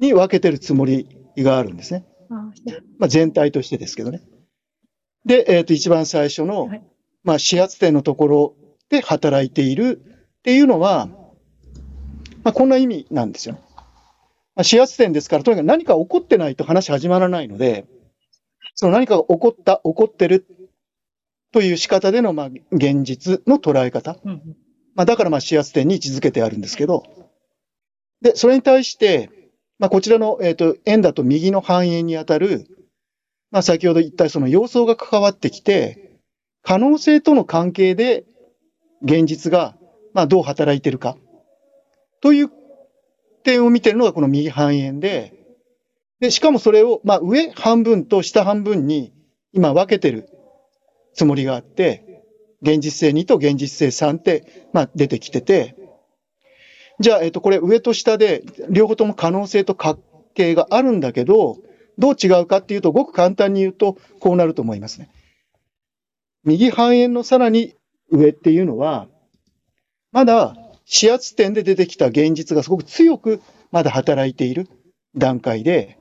[0.00, 2.04] に分けてるつもりがあるんですね。
[2.98, 4.22] まあ、全体としてですけどね。
[5.24, 6.70] で、えっ、ー、と、一番最初の、
[7.22, 8.54] まあ、始発点のところ
[8.88, 10.00] で働いている
[10.38, 11.08] っていうのは、
[12.46, 13.58] まあ、こんな意味なんですよ。
[14.54, 17.86] まあ、始発点ですから、とにかく何か起こってないと話始まらないので、
[18.76, 20.46] その何かが起こった、起こってる
[21.52, 24.20] という仕方での、まあ、現実の捉え方。
[24.94, 27.02] まあ、だから、まあ、始発点に位置づけてあるんですけど、
[28.22, 29.28] で、それに対して、
[29.80, 32.68] まあ、こちらの、えっ、ー、と、円だと右の半円にあたる、
[33.50, 36.20] まあ、先ほど言ったその様相が関わってきて、
[36.62, 38.24] 可能性との関係で
[39.02, 39.76] 現実が、
[40.14, 41.16] まあ、どう働いているか、
[42.26, 42.50] という
[43.44, 45.32] 点を見てるのがこの右半円で、
[46.18, 49.12] で、しかもそれを、まあ、上半分と下半分に
[49.52, 50.28] 今分けてる
[51.14, 52.24] つもりがあって、
[52.62, 55.76] 現実性2と現実性3って、まあ、出てきてて、
[56.98, 60.00] じゃあ、えっと、これ上と下で両方とも可能性と関
[60.34, 61.58] 係があるんだけど、
[61.96, 65.10] どう違うかっていうと、ごく簡単に言うと、こうなると思いますね。
[66.42, 67.76] 右半円のさらに
[68.10, 69.06] 上っていうのは、
[70.10, 70.56] まだ
[70.86, 74.68] 視圧点で出てきた現実がすごく強くまだ働いている
[75.16, 75.98] 段階で、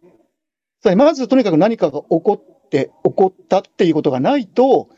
[0.96, 4.90] まずとにかく何かが起こって、起こったっていうことがないと、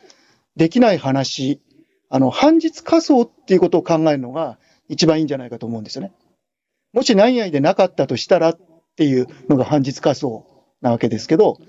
[0.57, 1.61] できない話、
[2.09, 6.11] あの、反日仮想っていうことを考えるのが一番いいんじゃないかと思うんですよね。
[6.91, 8.59] もし何々でなかったとしたらっ
[8.97, 10.45] ていうのが反日仮想
[10.81, 11.59] なわけですけど、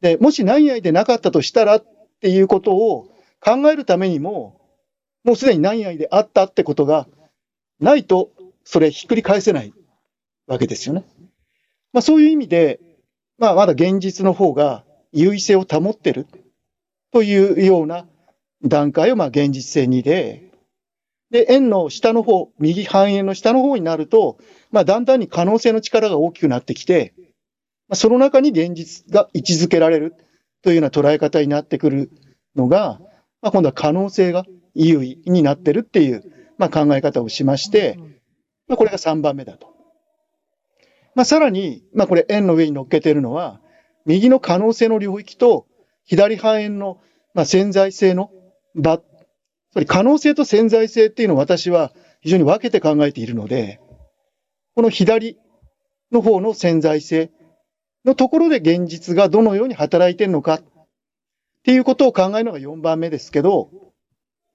[0.00, 1.84] で、もし何々でなかったとしたらっ
[2.20, 3.08] ていうことを
[3.40, 4.60] 考えるためにも、
[5.24, 7.06] もうすでに何々であったってことが
[7.80, 8.30] ないと、
[8.64, 9.72] それひっくり返せない
[10.46, 11.04] わけですよね。
[11.92, 12.80] まあそういう意味で、
[13.38, 16.26] まあまだ現実の方が優位性を保ってる
[17.12, 18.06] というような
[18.62, 20.50] 段階をまあ現実性2で、
[21.30, 24.38] で、円の下の方、右半円の下の方になると、
[24.70, 27.14] まあだんだんに可能性の力が大きくなってきて、
[27.92, 30.14] その中に現実が位置づけられる
[30.62, 32.10] というような捉え方になってくる
[32.54, 33.00] のが、
[33.42, 36.22] まあ、今度は可能性が優位になってるっていう、
[36.60, 37.96] まあ、考え方をしまして、
[38.68, 39.74] まあ、これが3番目だと。
[41.16, 43.60] まあ、さらに、まあ、これ円の上に乗っけてるのは、
[44.06, 45.66] 右の可能性の領域と
[46.04, 47.00] 左半円の、
[47.34, 48.30] まあ、潜在性の
[48.76, 49.02] 場、つ
[49.74, 53.80] まり可能性と潜在性っていうのを私は非常に分けて考えているので、
[54.76, 55.38] この左
[56.12, 57.30] の方の潜在性、
[58.04, 60.62] のところで現実がどのように働いてるのかっ
[61.64, 63.70] ていうことを考えるのが4番目ですけど、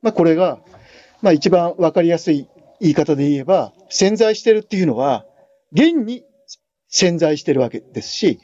[0.02, 0.60] まあこれが、
[1.26, 2.48] まあ一番わかりやすい
[2.80, 5.26] 言い方で言えば、潜在してるっていうのは、
[5.72, 6.24] 現に
[6.88, 8.40] 潜在してるわけですし、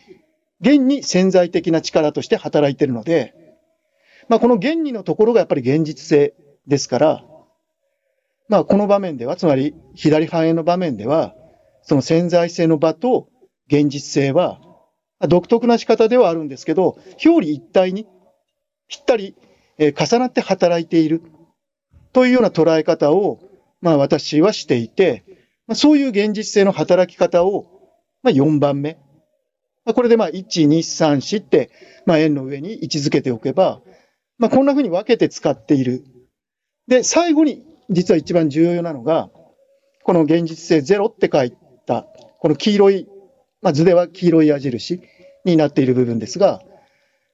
[0.61, 3.35] 現に潜在的な力として働いてるので、
[4.29, 6.33] まあこの現にのところがやっぱり現実性
[6.65, 7.23] ですから、
[8.49, 11.35] まあこの場面では、つまり左半円の場面では、
[11.83, 13.27] その潜在性の場と
[13.67, 14.59] 現実性は
[15.19, 18.07] 独特な仕方ではあるんですけど、表裏一体に
[18.87, 19.35] ぴったり、
[19.77, 21.21] 重なって働いている。
[22.13, 23.39] というような捉え方を、
[23.81, 25.23] まあ私はしていて、
[25.67, 27.65] まあ、そういう現実性の働き方を、
[28.23, 28.97] まあ4番目。
[29.83, 31.71] まあ、これでまあ1、2、3、4って、
[32.05, 33.81] まあ円の上に位置づけておけば、
[34.37, 36.03] まあこんな風に分けて使っている。
[36.87, 39.29] で、最後に実は一番重要なのが、
[40.03, 41.51] この現実性0って書い
[41.85, 42.07] た、
[42.39, 43.07] この黄色い
[43.61, 45.01] まあ、図では黄色い矢印
[45.45, 46.61] になっている部分ですが、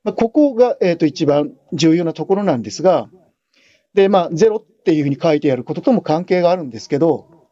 [0.04, 3.10] まあ、ここが、えっ、と、一番重要なところなんですが、
[3.98, 7.48] で、まあ、ゼロっていうふうに書いてあることとも関係があるんですけど、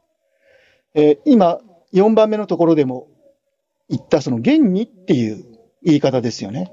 [0.93, 1.60] えー、今、
[1.91, 3.08] 4番目のところでも
[3.89, 5.43] 言ったその現にっていう
[5.81, 6.71] 言い方ですよね。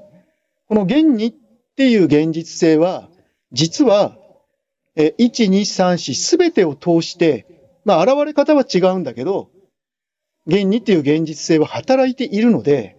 [0.67, 1.33] この現にっ
[1.75, 3.09] ていう現実性は、
[3.51, 4.15] 実は、
[4.95, 7.47] えー、1、2、3、4すべてを通して、
[7.83, 9.49] まあ、現れ方は違うんだけど、
[10.45, 12.95] 現にっていう現実性は働いているので、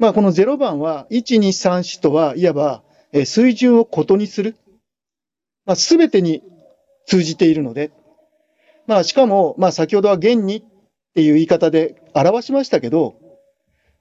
[0.00, 4.56] まあ、この0番は、1、2、3、4とは、いわば、え水準をことにする。
[5.64, 6.42] まあ、すべてに
[7.06, 7.92] 通じているので、
[8.86, 10.62] まあ、しかも、まあ、先ほどは現にっ
[11.14, 13.16] ていう言い方で表しましたけど、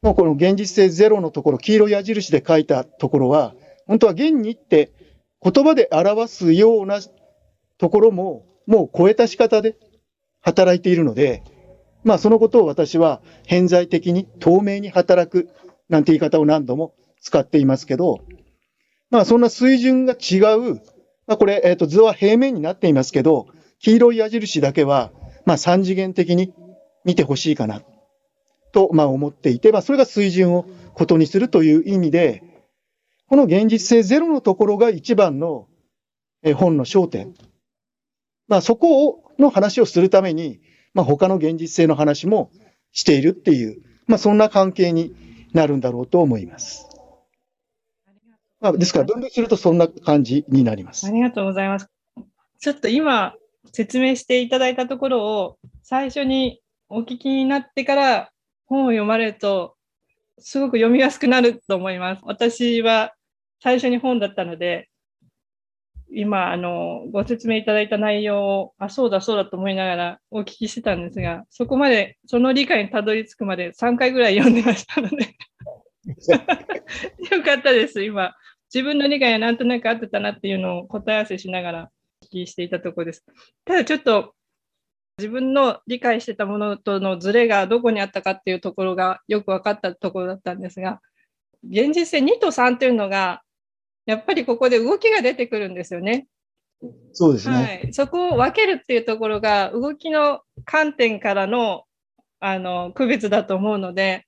[0.01, 3.53] もうこの現実性ゼロのところ、黄色い矢印で書いたところは、
[3.85, 4.91] 本当は現にって
[5.43, 6.99] 言葉で表すような
[7.77, 9.75] ところも、もう超えた仕方で
[10.41, 11.43] 働いているので、
[12.03, 15.49] まあそのことを私は偏在的に透明に働く
[15.89, 18.21] なんて言い方を何度も使っていますけど、
[19.11, 20.81] まあそんな水準が違う、
[21.31, 23.47] まあこれ、えっ、ー、と図は平面になっていますけど、
[23.79, 25.13] 黄色い矢印だけは、
[25.45, 26.53] まあ三次元的に
[27.05, 27.83] 見てほしいかな、
[28.73, 32.43] と、まあ思っていて、まあそれが水準をことにするという意味で、
[33.29, 35.69] この現実性ゼロのところが一番の
[36.57, 37.33] 本の焦点。
[38.49, 40.59] まあそこを、の話をするために、
[40.93, 42.51] まあ他の現実性の話も
[42.91, 45.15] しているっていう、まあそんな関係に
[45.53, 46.90] なるんだろうと思います。
[48.61, 51.07] まあ、ですから分類するとそんな感じになります。
[51.07, 51.87] ありがとうございます。
[52.59, 53.33] ちょっと今
[53.73, 58.31] 説明していただいたところを最初にお聞きになってから
[58.67, 59.75] 本を読まれると
[60.39, 62.21] すごく読みやすくなると思います。
[62.23, 63.13] 私は
[63.61, 64.89] 最初に本だったので
[66.13, 75.15] 今、あの、ご説明いただいた内容を、あ、そうだそうだと思いながらお聞きしてたんですが、そこまで、その理解にたどり着くまで3回ぐらい読んでましたので
[77.31, 78.33] よかったです、今。
[78.73, 81.89] 自分の理解がなんとなく合ってたなっていうのを答え合わせしながら
[82.23, 83.25] お聞きしていたところです。
[83.65, 84.33] ただちょっと、
[85.17, 90.99] 自分の理解してたものとのズレがどこにあったかっていうところがよく分かったところだったんですが、
[91.63, 93.43] 現実性2と3というのが
[94.05, 96.27] やっぱりここで動きが出てくるんですよね。
[97.13, 97.55] そうですね。
[97.55, 101.83] はい、そこを分けるっていうところが動きの観点からの
[102.39, 104.25] あの区別だと思うので、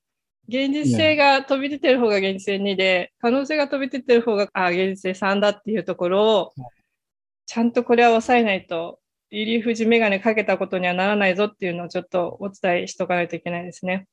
[0.48, 6.54] 現実性が飛び出てる方が現実性2で、可能性が飛び出てる方があ現実性3だっていうところを、
[7.46, 14.08] ちゃんとこれは抑えないと、入り富士メガネかけたことにはならないぞっていうのをちょっとお伝えしとかないといけないですね。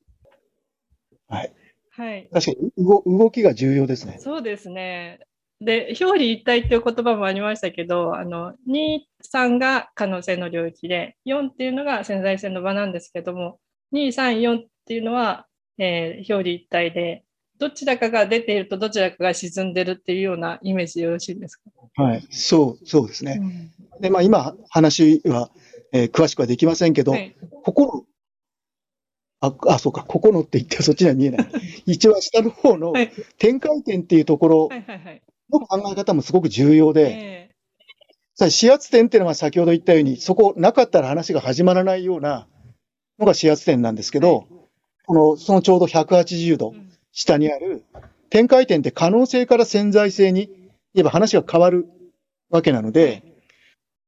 [1.29, 1.53] はい。
[1.91, 2.29] はい。
[2.33, 4.17] 確かに動動きが重要ですね。
[4.19, 5.21] そうですね。
[5.61, 13.59] で、表裏一体っていう言葉もありましたけど、あの、2、3が可能性の領域で、4っていうのが潜在性の場なんですけども、
[13.93, 15.47] 2、3、4っていうのは、
[15.83, 17.25] えー、表裏一体で、
[17.59, 22.03] どちらかが出ているとどちらかが沈んでるっていうようなイメージでよろしいですか？
[22.03, 23.41] はい、そう、そうですね。
[23.41, 25.51] うん、で、まあ今話は、
[25.93, 28.05] えー、詳しくはできませんけど、はい、心、
[29.41, 31.49] あ、あ、そうか、ここのって言ってそっちには見えない。
[31.87, 32.93] 一番下の方の
[33.39, 34.69] 展開点っていうところ
[35.51, 37.51] の考え方もすごく重要で、
[38.35, 42.47] さあ、始圧点っていうのは先ほど言ったように、そこなかったら話が始まらないような
[43.19, 44.47] のが始圧点なんですけど、はい、
[45.11, 46.73] この、そのちょうど180度
[47.11, 47.83] 下にある
[48.29, 50.47] 展開点って可能性から潜在性に、
[50.95, 51.89] 言えば話が変わる
[52.49, 53.25] わけなので、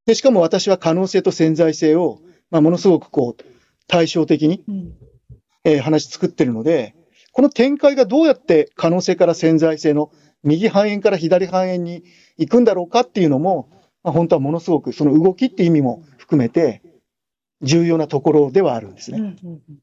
[0.06, 2.20] で、しかも私は可能性と潜在性を、
[2.52, 3.44] まあ、ものすごくこう、
[3.88, 4.92] 対照的に、うん、
[5.64, 6.94] えー、話作ってるので、
[7.32, 10.12] この展開がどうやって可能性から潜在性の
[10.44, 12.04] 右半円から左半円に
[12.38, 13.68] 行くんだろうかっていうのも、
[14.04, 16.80] まあ、本当はものすごくその動きっていう意味も含めて
[17.60, 19.18] 重要なところではあるんですね。
[19.18, 19.78] うんうんうん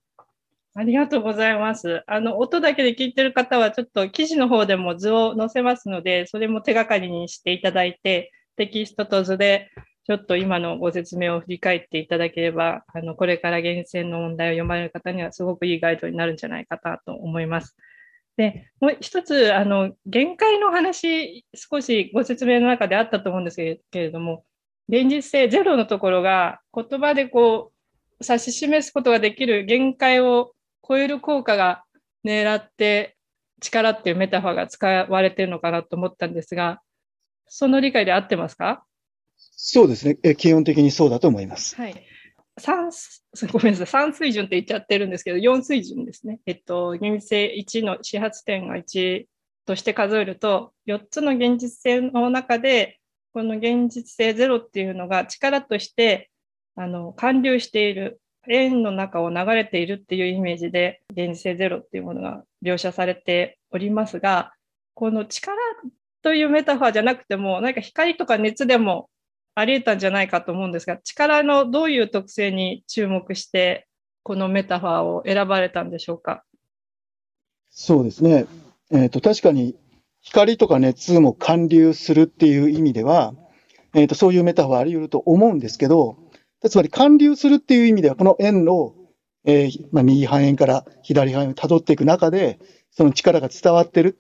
[0.75, 2.03] ありがとうございます。
[2.05, 9.71] あの、音だけで聞いてる方は、ちょっと記事の方でも図を載せますので、それも手がかりにしていただいて、テキストと図で、
[10.05, 17.75] ちょっと今のご説明を振り返っていただければ、あの、これから厳選の問題を読まれる方にはすごくいいガイドになるんじゃないかなと思います。
[18.38, 24.45] で、もう一つ、あの、限界の話、少しご説明の中であったと思うんですけれども、
[24.88, 30.53] 現実性ゼロのところが言葉でこう、指し示すことができる限界を
[30.89, 31.84] 超える効果が
[32.25, 33.15] 狙って
[33.62, 36.82] 力っていうメタファーが使われてるのかなと思ったんですが、
[37.47, 38.84] その理解で合ってますか？
[39.38, 40.36] そうですね。
[40.36, 41.76] 基本的にそうだと思います。
[41.76, 42.03] はい。
[42.59, 46.39] 3、 ごめんなさい、3水準って言っちゃってるんですけど、4水準ですね。
[46.45, 49.26] えっと、現実性1の始発点が1
[49.66, 52.99] として数えると、4つの現実性の中で、
[53.34, 56.32] この現実性0っていうのが力として
[56.76, 64.53] あの完流している、円の中を流れているっていうイメージで、現実性0っていうものが描写されておりますが、
[64.93, 65.57] この力
[66.21, 69.09] というメタファーじゃなくても、何か光とか熱でも
[69.55, 73.87] あり得たんじゃないかと思うんですが、力のどういう特性に注目して、
[74.23, 76.43] このメタファーを選ばれたんでしょうか？
[77.69, 78.45] そうですね。
[78.91, 79.75] え、ー、と、確かに
[80.21, 83.33] 光とか熱も還流するっていう意味では、
[83.93, 86.17] えっ、ー、と、そういうメタファーあり得ると思うんですけど、
[86.68, 88.95] つまり還流するっていう意味では、この円の
[89.45, 92.60] えーまあ、右半円から左半円を辿っていく中で、
[92.91, 94.18] その力が伝わってる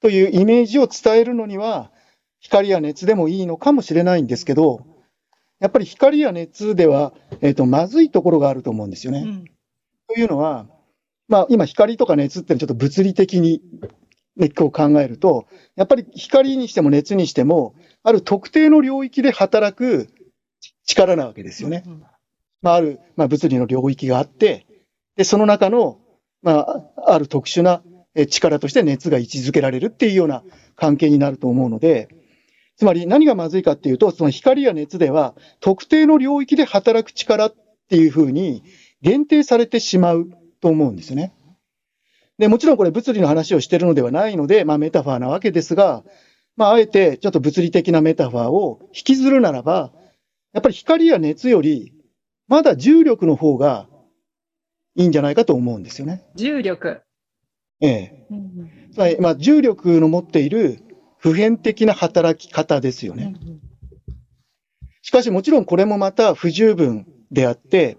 [0.00, 1.90] というイメージを伝えるのには、
[2.38, 4.86] 光や熱でもいいのかもしれないんですけど、
[5.58, 7.12] やっぱり光や熱では、
[7.42, 9.20] えっ、と、まずいところがあると思うんですよね。
[9.20, 9.44] うん
[10.12, 10.66] というのは、
[11.28, 13.62] まあ、今、光とか熱ってちょっと物理的に、
[14.36, 20.08] ね、こう考えると、やっぱり光にしても熱にしても、ある特定の領域で働く
[20.90, 21.82] 力なわけですよね。
[21.86, 22.02] うん
[22.62, 24.66] まあ、ある、まあ、物理の領域があって、
[25.16, 25.98] で、その中の、
[26.42, 27.82] まあ、ある特殊な
[28.14, 30.42] え力として熱が位置づけられるっていうような
[30.76, 32.08] 関係になると思うので、
[32.76, 37.54] つまり何がまずいかっていうと、その光や熱では特定の領域で働く力っ
[37.88, 38.62] ていうふうに
[39.02, 40.28] 限定されてしまう
[40.60, 41.32] と思うんですよね。
[42.38, 46.02] で、もちろんこれ物理の話をしてるのではないので、まあメタファーなわけですが、
[46.56, 49.92] まああえてちょっと物理的なメタファーを引きずるならば、
[50.52, 51.94] やっぱり光や熱より
[52.48, 53.88] まだ重力の方が
[54.96, 56.24] いいんじゃないかと思うんですよね。
[56.34, 57.02] 重力。
[57.80, 58.26] ええ。
[58.30, 60.82] うんつまり、まあ重力の持っている
[61.18, 63.34] 普遍的な働き方ですようんね。
[65.02, 67.98] しかしもちろんこれもまた不十分であって、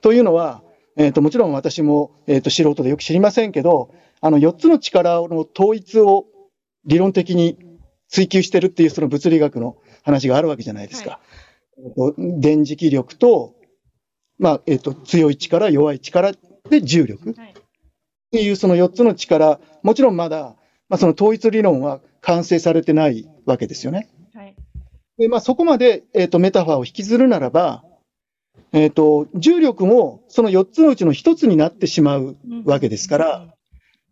[0.00, 0.62] というのは、
[0.96, 6.26] えっ、と、もちろん私も、えっ、と、素人でよく知りませんけど、あの、4つの力の統一を
[6.84, 7.58] 理論的に
[8.08, 11.20] 追求してるっていうその物理学の話があるわけじゃないですか。
[11.22, 11.27] えっと
[12.18, 13.54] 電磁気力と、
[14.38, 16.32] まあ、えっ、と、強い力、弱い力
[16.70, 17.34] で重力。
[17.36, 17.54] はい
[18.28, 20.54] っていうその4つの力、もちろんまだ、
[20.88, 24.08] まあ、その統一理論は完成されてないわけですよね。
[24.34, 24.54] はい
[25.16, 27.84] で、まあ、そこまで、えっ、と、メタファーを引きずるならば、
[28.72, 33.54] えっ、と、重力もその4つのうちの1つになってしまうわけですから、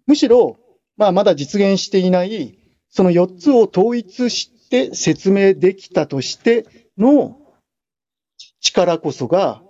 [0.07, 0.57] むしろ、
[0.97, 2.59] まあ、まだ実現していない、
[2.89, 7.39] その4つを統一して説明できたとしての
[8.85, 9.63] 力こそが、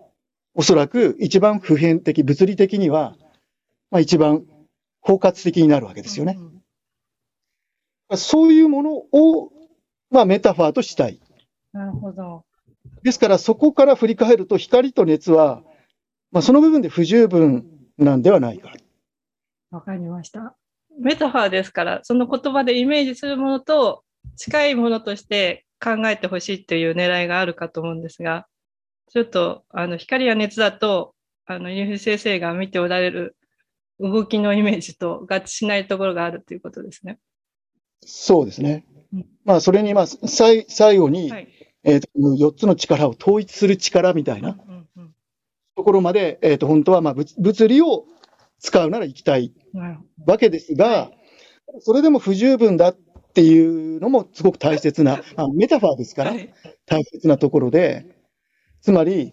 [0.55, 3.17] おそらく一番普遍的、物理的には、
[3.91, 4.45] まあ、一番
[5.01, 6.37] 包括的になるわけですよね。
[6.39, 6.57] うん
[8.15, 9.51] そういうものを、
[10.11, 11.21] まあ、メタファーとしたい。
[11.73, 12.45] なるほど。
[13.03, 15.63] ですから、そこから振り返ると、光と熱は、
[16.31, 17.67] まあ、その部分で不十分
[17.99, 18.73] なんではないか。
[19.71, 20.57] わかりました。
[21.01, 24.05] メタファーですから、その言葉でイメージするものと
[24.37, 28.47] 近いものとして考えてほしいという狙いがあるかと思うんですが、
[29.09, 31.15] ちょっとあの光や熱だと、
[31.47, 33.37] あの、ゆう先生が見ておられる
[34.01, 37.19] 動きのイメージと合致しないところがあるということですね。
[38.05, 39.27] そうですねうん。
[39.45, 41.49] まあ、それに、まあ、最最後に、はい。
[41.85, 44.59] えっ、と、4つの力を統一する力みたいな
[45.77, 48.07] ところまで、えっ、と、本当は、まあ、物物理を
[48.59, 49.55] 使うなら行きたい
[50.27, 51.11] わけですが、は
[51.79, 52.97] それでも不十分だっ
[53.35, 56.33] ていうのもすごく大切な、まあ、メタファーですから、
[56.87, 58.16] 大切なところで、
[58.87, 59.32] つまり、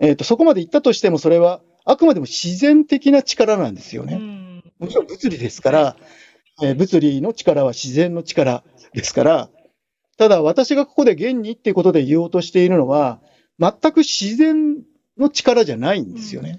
[0.00, 4.16] えっ、と、そこまで行ったとしても、それはあくまでも自然的な力なんですようね。
[4.16, 5.96] んもちろん物理ですから、
[6.62, 9.50] えー物理の力は自然の力ですから、
[10.16, 13.20] ただ私がここで現にっていうことで言おうとしているのは、
[13.60, 14.78] 全く自然
[15.18, 16.56] の力じゃないんですよね。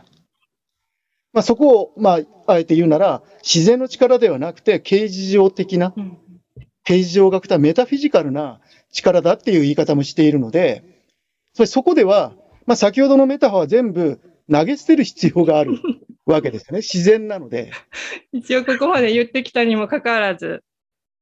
[1.34, 6.20] まあ、そこを、まあ、あえて言うなら、自然の力ではなくて、形而上的な、うん
[6.84, 10.95] 形而上学的メタフィジカルな力だっていう言い方もしているので、
[11.56, 12.34] それそこでは、
[12.66, 14.20] まあ、先ほどのメタファーは全部
[14.52, 15.80] 投げ捨てる必要がある
[16.28, 16.80] わけですよね。
[16.80, 17.72] 自然なので。
[18.34, 20.64] 一応ここまで言ってきたにもかかわらず、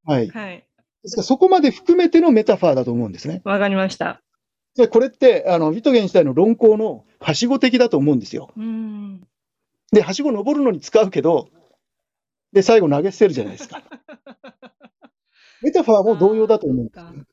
[0.06, 0.30] はい。
[0.30, 0.66] はい。
[1.04, 3.42] ですからそこまで含めてのメタファーだと思うんですね。
[3.46, 4.22] わかりました。
[4.76, 8.52] でこれって、あの、ビトゲン自体の論考のはしご的だと思うんですよ。
[8.58, 9.22] うん。
[9.92, 11.50] で、はしご登るのに使うけど、
[12.54, 13.84] で、最後投げ捨てるじゃないですか。
[15.62, 17.33] メタファーも同様だと思うんです。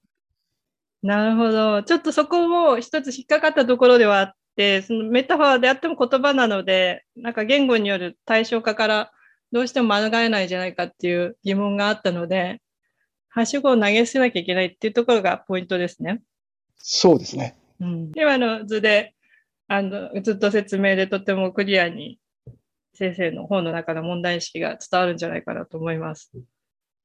[1.03, 1.83] なるほど。
[1.83, 9.11] ちょっとそこも一つ引っかかったところではあって、そのメタファーであっても言葉なので、なんか言語による対象化から
[9.53, 12.61] どうしても免れないんじゃないかっていう疑問があったので、
[13.29, 16.21] はしごを投げ捨てなきゃいけないっていうところがポイントですね。
[16.77, 17.57] そうですね。
[17.81, 19.15] うん、今の図で、
[19.69, 22.19] あの、ずっと説明でとてもクリアに
[22.95, 26.33] 先生の本の中の問題意識が伝わるんじゃないかなと思います。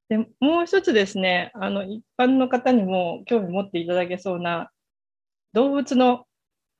[0.09, 4.69] で、もう一つですね、あの、一般の方にも興味持っていただけそうな
[5.53, 6.25] 動物の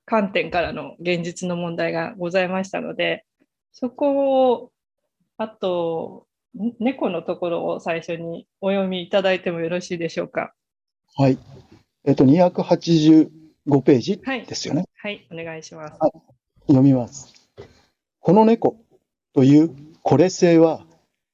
[0.06, 3.26] 観点からの現実の問題がございましたので、
[3.72, 4.72] そこを、
[5.38, 10.54] あと、ん猫のところを最初にお読みいただいてもよろしいでしょうか。
[11.18, 11.38] はい。
[12.06, 13.30] えっと、285
[13.82, 14.86] ページはいですよね。
[14.96, 16.00] はい、お願いします。
[16.68, 17.34] 読みます。
[18.20, 18.78] この猫
[19.34, 20.86] というこれ性は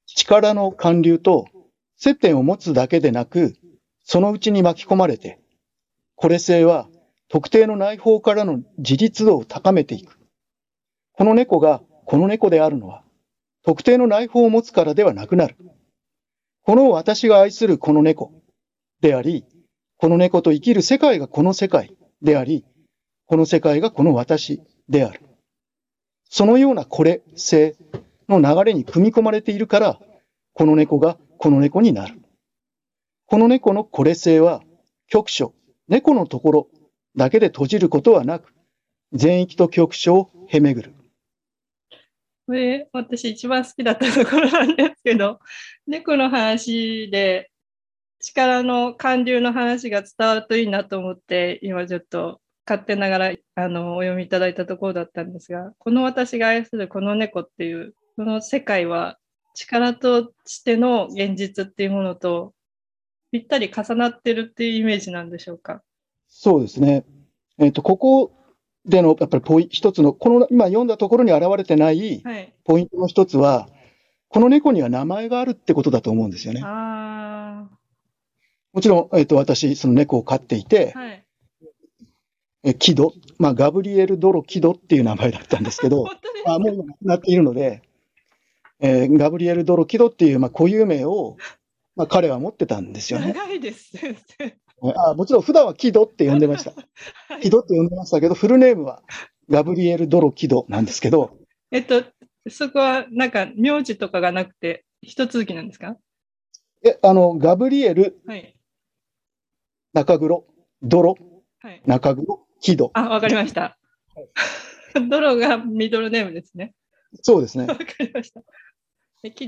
[0.05, 1.45] 力の還流と
[2.03, 3.53] 接点を持つだけでなく、
[4.03, 5.39] そのうちに巻き込まれて、
[6.15, 6.89] これ性は
[7.29, 10.17] 特定の内包からの自立度を高めていく。
[11.13, 13.03] この猫がこの猫であるのは、
[13.63, 15.55] 特定の内包を持つからではなくなる。
[16.63, 18.33] この私が愛するこの猫
[19.01, 19.45] であり、
[19.97, 22.65] この猫と生きる世界がこの世界であり、
[23.27, 25.21] この世界がこの私である。
[26.31, 27.75] そのようなこれ性
[28.27, 29.99] の流れに組み込まれているから、
[30.53, 32.21] この猫がこの猫になる。
[33.25, 34.61] この猫のこれ性は、
[35.07, 35.55] 局所、
[35.87, 36.67] 猫のところ
[37.15, 38.53] だけで閉じることはなく、
[39.11, 40.93] 全域と局所をへめぐる。
[42.45, 45.39] これ、私一番好きだったところなんですけど、
[45.87, 47.49] 猫の話で、
[48.19, 59.17] 力の韓流の話が伝わるといいなと思って、今ちょっと勝手ながらあのお読みいただいたところだったんですが、この私が愛するこの猫っていう、この世界は
[59.53, 62.53] 力としての現実っていうものと
[63.31, 65.81] ぴったり重なってるっていうイメージなんでしょうか？
[66.27, 67.05] そうですね。
[67.57, 68.31] えっ、ー、と、ここ
[68.85, 72.23] でのやっぱりポイ一つの、この今読んだところに現れてない
[72.63, 73.71] ポイントの一つは、はい、
[74.29, 76.61] この猫には名前があるってことだと思うんですよね。
[78.73, 81.25] もちろん、えっ、ー、と、私、その猫を飼っていて、はい、
[82.63, 86.05] えキド、まあ、ガブリエル・ドロ・キドっていう名前だったんですけど、
[86.45, 87.81] あもう亡くなっているので、
[88.81, 91.37] えー、ガブリエル・ドロ・キドっていう、まあ、固有名を、
[91.95, 93.33] まあ、彼は持ってたんですよね。
[93.33, 94.57] 長いです、先生。
[94.95, 96.71] あもちろん普段はキドって呼んでました。
[96.71, 99.03] はい、キドって呼んでましたけど、フルネームは
[99.49, 101.37] ガブリエル・ドロ・キドなんですけど。
[101.69, 102.03] えっと、
[102.49, 105.97] そこはなんか名字とかがなくて、一続きなんですか？
[106.83, 108.57] え、あの、ガブリエル、はい、
[109.93, 110.47] 中黒、
[110.81, 111.15] ドロ、
[111.59, 112.89] はい、中黒、キド。
[112.95, 113.77] あ、わかりました。
[114.15, 114.21] は
[114.99, 116.73] い、 ドロがミドルネームですね。
[117.21, 117.67] そうですね。
[117.67, 118.41] わかりました。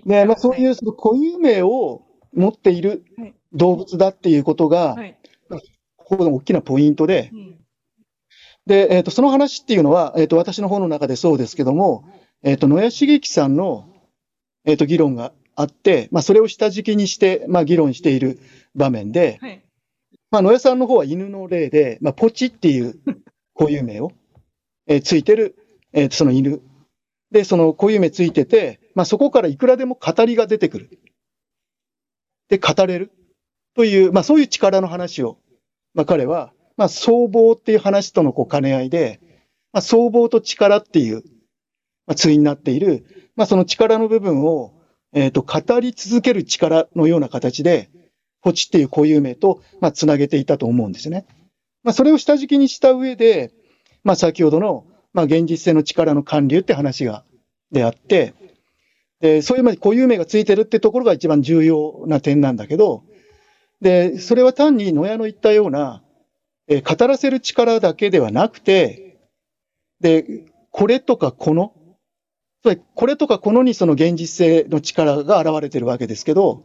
[0.05, 2.03] ね、まあ、そういうその固有名を
[2.33, 3.03] 持っている
[3.53, 5.17] 動物だっていうことが、はい、
[5.97, 7.59] ここの大きなポイントで、うん、
[8.65, 12.05] で、えっ、ー、と、その話っていうのは、えっ、ー、と、私の方の中でそうですけども、
[12.43, 13.89] えっ、ー、と、野谷茂樹さんの、
[14.65, 18.39] えっ、と、議論があって、まあ、それを下敷きにして、まあ、議論している
[18.75, 19.63] 場面で、はい、
[20.31, 22.99] まあ、野谷さんの方は犬の例で、まあ、ポチっていう
[23.55, 24.11] 固有名を、
[24.87, 25.55] えついてる、
[25.93, 26.61] えー、その犬。
[27.31, 30.99] で、その固有名ついてて、まあ、そこからいくらでも語りが出てくる。
[32.49, 33.11] で、語れる。
[33.75, 35.39] という、まあ、そういう力の話を
[35.93, 39.19] まあ、彼は、まあ、僧帽っていう話とのこう兼ね合いで、
[39.71, 41.23] まあ、僧帽と力っていう、
[42.07, 44.73] まあ、対になっている、まあ、その力の部分を、
[45.13, 47.89] えっ、ー、と、語り続ける力のような形で、
[48.41, 51.25] ポチっていう固有名と、まあ、つなげていたと思うんですね。
[51.83, 53.51] まあ、それを下敷きにした上で、
[54.03, 57.23] まあ、先ほどの、まあ、現実性の力の還流って話が、
[57.71, 58.33] であって、
[59.23, 63.05] で、そういうまで固有名がついてるってところが一番重要な点なんだけど、
[63.79, 66.03] で、それは単に野屋の言ったような、
[66.67, 69.21] えー、語らせる力だけではなくて、
[70.01, 71.73] で、これとかこの、
[72.63, 76.61] つまりこれとかこのにその現実性の力が現れてるわけですけど、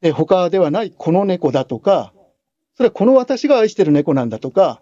[0.00, 2.14] で他ではないこの猫だとか、
[2.76, 4.80] それはこの私が愛してる猫なんだとか、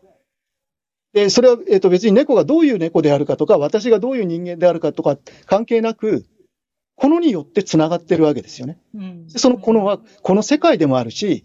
[1.14, 5.16] で、それは、えっ、と、別に猫がどういう猫であるかとか、私がどういう人間であるかとか
[5.46, 6.26] 関係なく、
[7.02, 8.78] このによって繋がってるわけですよね。
[8.94, 11.44] うん、そのこのは、この世界でもあるし、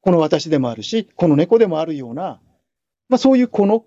[0.00, 2.40] この私でもあるし、この猫でもあるような、
[3.10, 3.84] まあそういうこの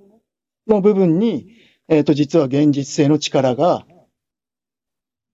[0.67, 1.47] の部分に、
[1.87, 3.87] えっ、ー、と、実は現実性の力が、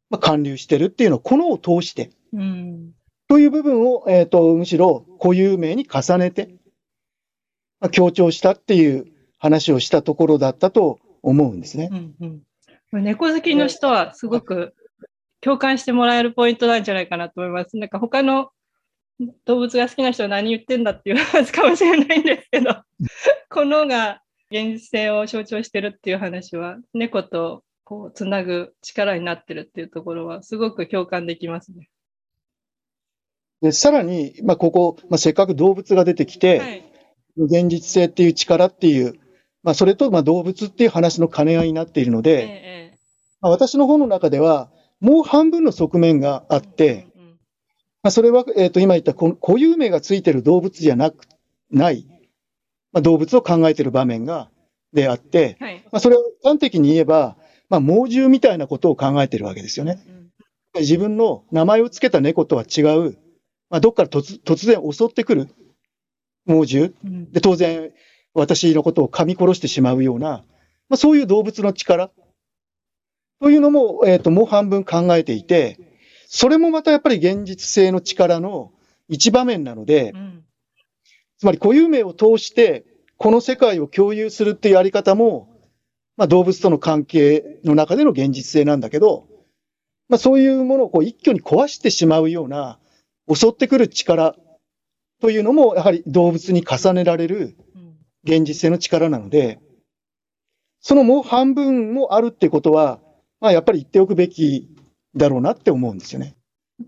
[0.09, 2.93] まあ、還流してるっていうのを、このを通して、うん、
[3.27, 6.55] という部分を、えっ、ー、と、むしろ固有名に重ねて、
[7.81, 9.07] まあ、強調したっていう
[9.39, 11.89] 話をしたところだったと思うんですね。
[11.91, 12.43] うん
[12.93, 14.73] うん、猫好きの人はすごく
[15.43, 17.77] 共感してもらえるポイントなんじゃないかなと思います。
[17.77, 18.49] なんか他の
[19.45, 22.77] 動物が好きな人は何言ってんだっていう話かもしれないんですけど、
[23.49, 31.89] このが現実性を象徴してるっていう話は、猫とこうつなぐ力になってるっていうところは、すごく共感できますね。
[33.61, 36.83] でさらに、まあ、ここ、まあ、せっかく動物が出てきて、はい、
[37.37, 39.13] 現実性っていう力っていう、
[39.63, 42.97] まあ、それとまあ動物っていう話の兼ね合いになっているので、ええ
[43.39, 44.69] まあ、私の方の中では、
[45.03, 47.07] もう半分の側面があって、
[48.03, 51.27] まあ、それは、えっ、ー、と、今言った固有名がついてる動物じゃなく、
[51.69, 52.07] ない、
[52.93, 54.49] まあ、動物を考えている場面が、
[54.93, 57.35] であって、はい、まあ、それを端的に言えば、
[57.69, 60.01] まあ、猛獣みたいなことを考えているわけですよね。
[60.75, 63.17] うん、自分の名前を付けた猫とは違う、
[63.69, 65.49] まあ、どっから突突然襲ってくる
[66.45, 67.91] 猛獣、うん、で、当然、
[68.33, 70.43] 私のことを噛み殺してしまうような、
[70.89, 72.11] まあ、そういう動物の力、
[73.43, 75.77] というのも、えっ、ー、と、もう半分考えていて、
[76.29, 78.71] それもまたやっぱり現実性の力の
[79.09, 80.45] 一場面なので、うん、
[81.37, 82.85] つまり固有名を通して、
[83.17, 85.59] この世界を共有するっていうやり方も、
[86.15, 89.27] まあ、動物との関係の中での現実性なんだけど、
[90.07, 92.79] まあ、そういうものをこう一挙に壊してしまうような
[93.29, 94.37] 襲ってくる力
[95.19, 97.57] というのもやはり動物に重ねられる
[98.23, 99.59] 現実性の力なので、
[100.79, 103.01] そのもう半分もあるってことは、
[103.43, 104.69] まあ、やっぱり言っておくべき
[105.17, 106.37] だろうなって思うんですよね。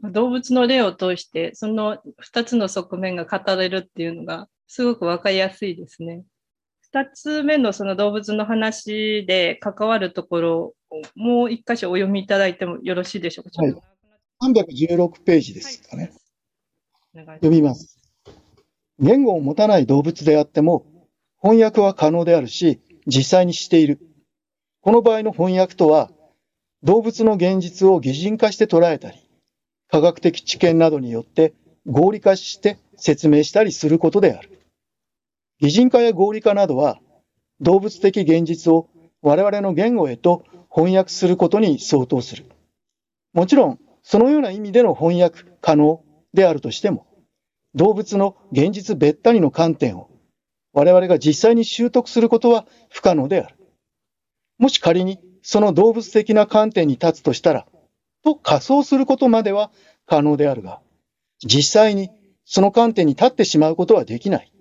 [0.03, 6.23] 動物の例を通して、その2つの側面が語れるっていうのが、すごく分かりやすいですね。
[6.93, 13.61] 2つ目のその動物の話で関わるところをもう一箇所お読みいただいてもよろしいでしょうか？
[13.61, 13.75] はい、
[14.41, 16.13] 316ページですかね。
[17.15, 17.99] はい、読みます。
[18.97, 20.85] 言語を持たない動物であっても、
[21.41, 23.99] 翻訳は可能であるし、実際にしている。
[24.79, 26.11] この場合の翻訳とは、
[26.85, 29.17] 動物の現実を擬人化して捉えたり、
[29.89, 31.55] 科学的知見などによって
[31.87, 34.51] 合理化して説明したりすることである。
[35.59, 36.99] 擬人化や合理化などは
[37.59, 38.87] 動物的現実を
[39.23, 42.45] 我々の言語へと翻訳することに相当する。
[43.33, 46.03] もちろん、そのような意味での翻訳可能
[46.35, 47.07] であるとしても、
[47.73, 50.11] 動物の現実べったりの観点を
[50.71, 53.55] 我々が実際に習得することは不可能である。
[54.59, 57.67] もし仮にその動物的な観点に立つとしたら、
[58.23, 59.71] と仮想することまでは
[60.07, 60.81] 可能であるが、
[61.45, 62.09] 実際に
[62.45, 64.51] その観点に立ってしまうことはできない。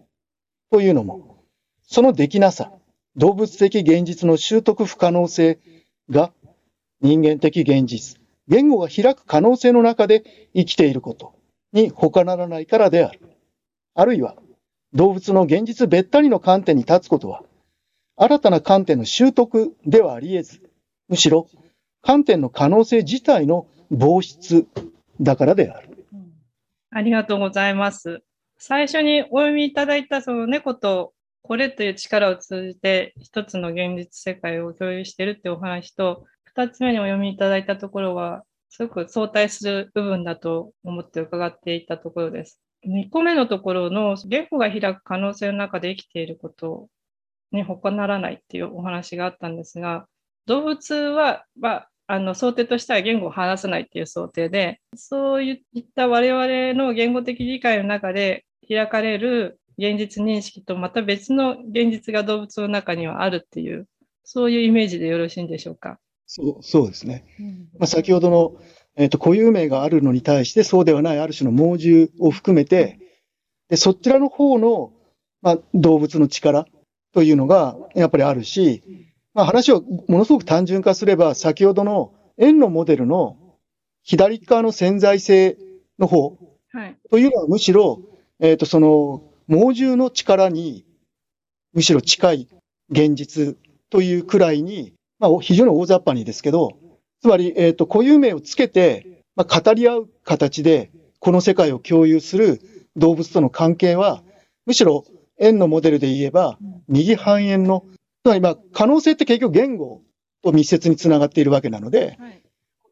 [0.70, 1.42] というのも、
[1.86, 2.70] そのできなさ、
[3.16, 5.58] 動物的現実の習得不可能性
[6.10, 6.34] が
[7.00, 11.32] 人間的現実、言語が開く可能性の中で生きていること
[11.72, 13.20] に他ならないからである。
[13.94, 14.36] あるいは、
[14.92, 17.42] 動物の現実べったりの観点に立つことは、
[18.16, 20.73] 新たな観点の習得ではあり得ず、
[21.08, 21.48] むしろ
[22.02, 24.66] 観点の可能性自体の防出
[25.20, 26.06] だからである。
[26.90, 28.22] ありがとうございます。
[28.58, 31.12] 最初にお読みいただいたその猫と
[31.46, 42.62] これという力を通じて一つの現実世界を共有しているっていうお話と、二つ目にお読みいただいたところは、すごく相対する部分だと思って伺っていたところです。
[42.86, 46.88] 2個目のところの言語が開く可能性の中で生きていること
[47.52, 50.06] に他ならないっていうお話があったんですが、
[50.46, 63.86] 動物は、まあ、あの想定としては言語を話さないっていう想定で、そういった我々の言語的理解の中で開かれる現実認識とまた別の現実が動物の中にはあるっていう、
[64.22, 65.98] そういうイメージでよろしいんでしょうか？
[66.26, 67.24] そうそうですね。
[67.40, 68.56] うん、まあ、先ほどの、
[68.96, 72.98] えーと、固有名があるのに対してそうではないある種の猛獣を含めて、
[73.68, 74.92] でそちらの方の、
[75.42, 76.66] まあ、動物の力
[77.12, 78.82] というのがやっぱりあるし、
[79.34, 83.36] まあ、話をものすごく単純化すれば、先ほどの円のモデルの
[84.02, 85.56] 左側の潜在性
[85.98, 86.38] の方
[87.10, 88.00] というのはむしろ、
[88.40, 90.84] えっ、ー、と、その猛獣の力に
[91.72, 92.48] むしろ近い
[92.90, 93.56] 現実
[93.90, 96.78] というくらいに、まあ、非常に大雑把にですけど、
[97.20, 102.60] つまり、えっ、ー、と、固有名をつけて、まあ、語り合う形で、この世界を共有する
[102.96, 104.22] 動物との関係は、
[104.66, 105.04] むしろ
[105.38, 107.84] 円のモデルで言えば、右半円の
[108.24, 110.00] つまり、まあ、可能性って結局言語
[110.42, 112.42] と密接につながっているわけなので、はい、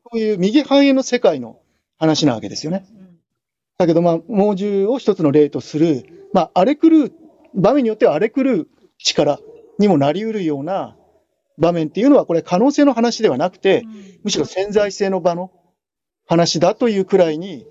[0.04, 1.58] こういう右半円の世界の
[1.98, 2.84] 話なわけですよね。
[2.90, 3.18] うん、
[3.78, 7.12] だけど、まあ、猛獣を一つの例とする、まあ、荒れ狂う、
[7.54, 8.68] 場面によっては荒れ狂う
[8.98, 9.38] 力
[9.78, 10.98] にもなり得るような
[11.56, 15.50] 場面っていうのは、これ可能性の話ではなくて、うん、むしろ潜在性の場の
[16.26, 17.66] 話だというくらいに、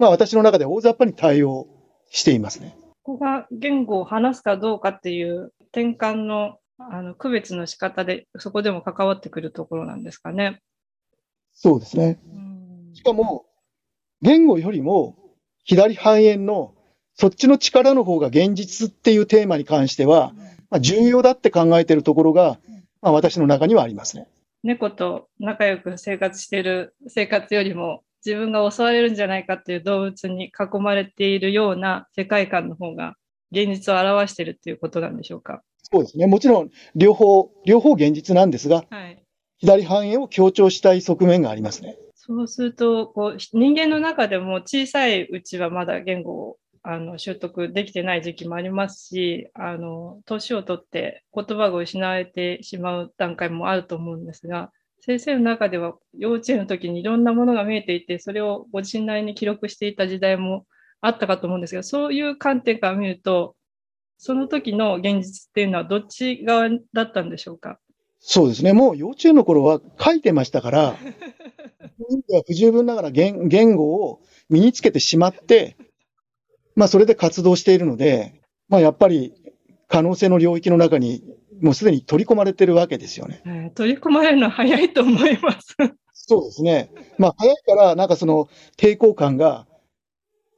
[0.00, 1.68] まあ、私の中で大雑把に対応
[2.10, 2.76] していますね。
[3.04, 10.60] ここが言語を話すかどうかっていう転換のあの区別の仕方で、そこでも関わってくるところなんですかね。
[11.54, 12.18] そうですね。
[12.94, 13.46] しかも、
[14.22, 15.16] 言語よりも
[15.64, 16.74] 左半円の
[17.14, 20.32] そっちの力の方が現実っていうテーマに関しては、
[20.70, 22.58] まあ、重要だって考えているところが、
[23.00, 24.28] まあ、私の中にはありますね。
[24.62, 33.14] 猫と仲良く生活している生活よりも自分が襲われるんじゃないかっていう動物に囲まれているような世界観の方が
[33.52, 35.62] 現実を表しているっていうことなんでしょうか？
[35.82, 36.26] そうですね。
[36.26, 39.22] もちろん、両方、両方現実なんですが、はい、
[39.58, 41.96] 左半円を強調したい側面がありますね。
[42.14, 54.70] そうすると、こう人間の中でも小さいうちはまだ言語をあの習得できてない時期もありますし、あの年をとって言葉が失われてしまう段階もあると思うんですが、
[55.00, 60.64] 先生の中では幼稚園の時にいろんなものが見えていて、それをご自身なりに記録していた時代も
[61.00, 63.54] あったかと思うんですけど、そういう観点から見ると、
[64.18, 67.78] その時の現実っていうのはどっち側だったんでしょうか？
[68.18, 68.72] そうですね。
[68.72, 70.96] もう幼稚園の頃は書いてましたから、
[72.46, 75.76] 不十分ながら言言語を身につけてしまって、
[76.74, 79.34] まあそれで活動しているので、まあやっぱり
[79.86, 81.22] 可能性の領域の中に
[81.60, 83.42] もうすでに取り込まれてるわけですよね。
[83.44, 85.76] えー取り込まれるのは早いと思います。
[86.14, 86.90] そうですね。
[87.18, 89.66] まあ、早いから、なんかその抵抗感が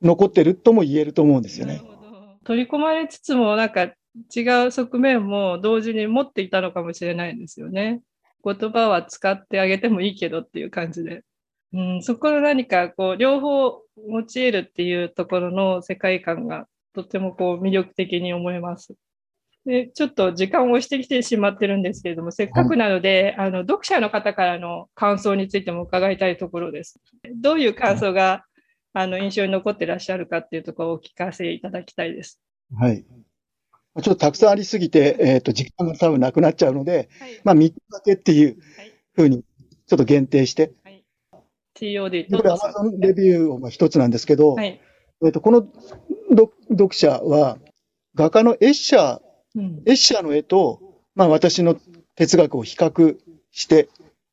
[0.02, 1.82] 残ってるとも言えると思うんですよね。
[2.44, 3.92] 取り込まれつつも、なんか
[4.34, 8.00] 違う側面も同時に持っていたのかもしれないですよね。
[8.44, 11.22] 言葉は使ってあげてもいいけどっていう感じで。
[11.72, 18.94] うん、そこの何かこう両方用いるっていうところの世界観がとってもこう魅力的に思います。
[19.66, 26.98] で、ちょっと時間を押してきてしまってるんですけれども、せっかくなので、あの、読者の方からの感想についても伺いたいところです。
[27.36, 28.44] どういう感想が、
[28.98, 32.40] あの、印象に残ってらっしゃるかっていうところをお聞かせいただきたいです。
[32.76, 33.04] はい。
[33.04, 37.40] ちょっとたくさんありすぎて、えっ、と、時間が多分なくなっちゃうので、はい。
[37.44, 38.92] まあ、3つだけっていうはい。
[39.14, 39.44] ふうに、
[39.86, 41.04] ちょっと限定して、はい。
[41.76, 42.50] TOD でこれ。
[42.50, 44.80] Amazon レビューも一つなんですけど、はい。
[45.24, 45.68] えっ、と、この
[46.30, 47.58] 読読者は、
[48.16, 49.20] 画家のエッシャー、
[49.54, 49.82] うん。
[49.86, 50.80] エッシャーの絵と、
[51.14, 51.76] まあ、私の
[52.16, 53.16] 哲学を比較
[53.52, 53.88] して、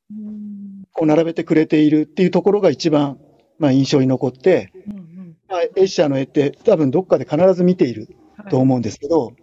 [0.10, 0.56] うん
[0.96, 3.20] こう並べてくれているっていうところが一番、
[3.58, 8.50] まあ、印象に残って、うんまあ、エッシャーの絵って多分どっかで必ず見ているはい。
[8.50, 9.34] と思うんですけど、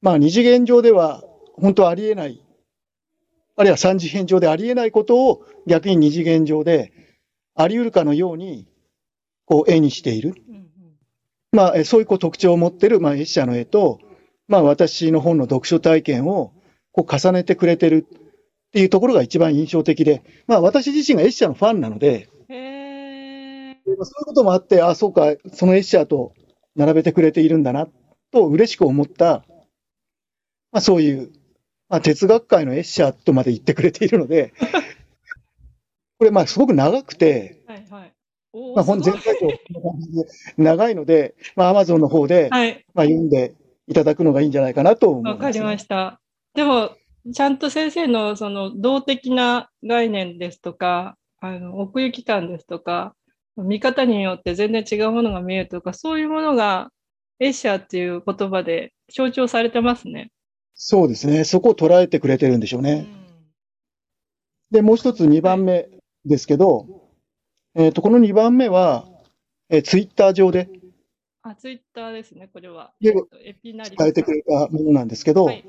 [0.00, 1.22] まあ二次元上では
[1.54, 2.42] 本当ありえない、
[3.56, 6.92] あるいは三次元上でありえないことを逆に二次元上で
[7.54, 8.66] あり得るかのように
[9.44, 10.34] こう絵にしている。
[10.48, 10.66] うんうん。
[11.52, 14.00] まあえそういうこう特徴を持っている、まあ、エッシャーの絵と、
[14.48, 16.52] まあ私の本の読書体験を
[16.92, 22.28] こう重ねてくれてるっていうところが一番印象的で、まあ私自身がエッシャーのファンなので、
[23.84, 26.34] そういうこともあって、あ、そうか、そのエッシャーと
[26.76, 27.88] 並べてくれているんだな、
[28.30, 29.44] と嬉しく思った、
[30.70, 31.32] まあそういう、
[31.88, 34.52] まあ哲学界のエッシャーとまで言ってくれているので、
[36.18, 38.12] これまあすごく長くて、はいはい。
[38.74, 39.50] まあ本全体と
[40.56, 42.84] 長いので、まあ Amazon の方で、はい。
[42.94, 43.54] まあ読んで
[43.86, 46.20] いただくのがいいんじゃないかなと思います、わかりました。
[46.54, 46.90] でも、
[47.32, 53.14] ちゃんと先生のその動的な概念ですとか、あの奥行き感ですとか、
[53.56, 56.90] 見方によって全然違うものが見えるとか、そういうものが
[57.38, 60.30] エッシャーっていう言葉で象徴されてますね。
[60.74, 61.44] そうですね。
[61.44, 63.06] そこを捉えてくれてるんでしょうね。
[64.70, 65.88] で、もう一つ2番目
[66.24, 66.86] ですけど、
[67.74, 69.06] えっ、と、この2番目は、
[69.68, 70.68] えー、ツイッター上で
[71.42, 72.92] あ、ツイッターですね、これは。
[73.00, 75.64] でえっとエピナリス伝えてくれたものなんですけど、はい。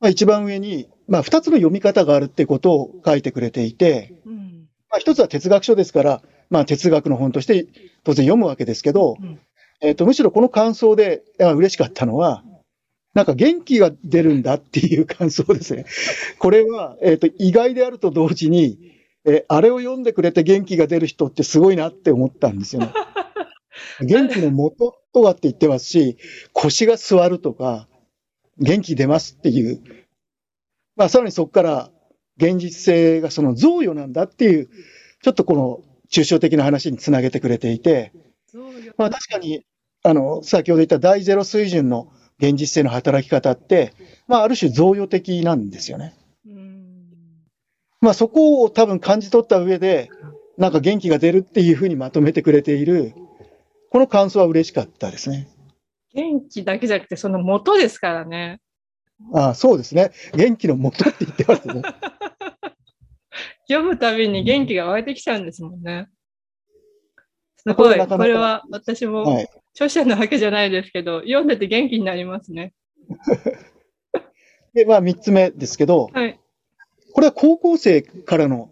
[0.00, 4.68] まあ、一番上に、まあ、2つの読み方があるってことを書いてくれていて、うん。
[4.90, 7.66] まあ、一つは哲学書ですから、まあ、哲学の本として
[8.04, 9.38] 当然読むわけですけど、うん
[9.80, 12.42] えっ、と、むしろこの感想で嬉しかったのは、
[13.14, 15.86] なんか元気が出るんだっていう感想ですね。
[16.38, 18.78] これは、えっ、と、意外であると同時に、
[19.24, 22.92] えーあれを読んでくれて元気が出る人ってすごいなって思ったんですよね。
[24.00, 26.16] 元気の元とはって言ってますし、
[26.52, 27.88] 腰が座るとか、
[28.58, 29.82] 元気出ますっていう。
[30.94, 31.90] まあ、さらにそこから
[32.36, 34.68] 現実性がその贈与なんだっていう、
[35.22, 38.12] ちょっとこの抽象的な話につなげてくれていて、
[38.96, 39.64] まあ確かに、
[40.02, 43.92] あの、先ほど言った大ゼロ水準の現実性の働き方って、
[44.26, 46.14] まあある種贈与的なんですよね。
[46.46, 46.96] うん
[48.00, 50.10] まあそこを多分感じ取った上で、
[50.58, 53.14] なんか元気が出るっていうふうにまとめてくれている、
[53.90, 55.48] この感想は嬉しかったですね。
[56.14, 58.60] 元気だけじゃなくて、その元ですからね。
[59.32, 60.12] ああそうですね。
[60.34, 61.82] 元気の元って言ってますね。
[63.68, 66.08] 読むたびに元気が湧いてきちゃうんですもんね。
[67.56, 68.06] すごい。
[68.06, 69.48] これは私もはい。
[69.74, 72.72] 著者なわけじゃないですけど、読んでて元気になりますね。
[74.72, 76.40] で、まあ三つ目ですけど、はい。
[77.12, 78.70] これは高校生からの、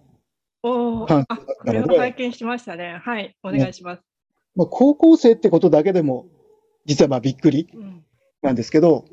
[0.63, 2.99] おはいーあ、これを拝見しましたね。
[3.03, 3.37] はい。
[3.43, 4.03] お願いします。
[4.55, 6.27] まあ、高校生ってことだけでも、
[6.87, 8.05] 実はまあびっくりうん。
[8.41, 9.05] なんですけど、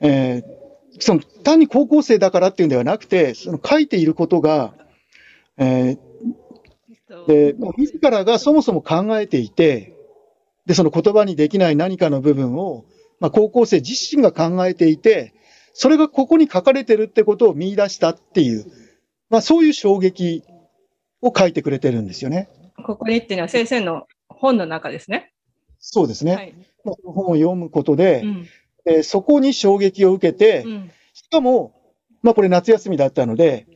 [0.00, 0.64] えー
[1.00, 4.74] その単に高校生だからっていうんではなくて、その書いていることが、
[5.58, 6.14] えー
[7.26, 9.94] で、まあ自らがそもそも考えていて、
[10.66, 12.84] で、その言葉にできない何かの部分を、
[13.20, 15.34] まあ、高校生自身が考えていて、
[15.72, 18.66] それがここに書かれてるってことを見出したっていう、
[19.28, 20.44] まあ、そういう衝撃
[21.20, 22.48] を書いてくれてるんですよね。
[22.84, 25.32] ここにっていうのは先生の本の中ですね。
[25.78, 26.34] そうですね。
[26.34, 26.54] はい。
[26.84, 28.48] まあ本を読むことでう、ん。
[28.86, 30.90] えーそこに衝撃を受けて、うん。
[31.12, 31.72] しかも、
[32.22, 33.66] まあこれ夏休みだったので、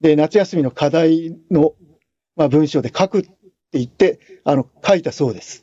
[0.00, 1.74] で、夏休みの課題の、
[2.36, 3.30] まあ、文章で書くって
[3.72, 5.62] 言って、あの、書いたそうです。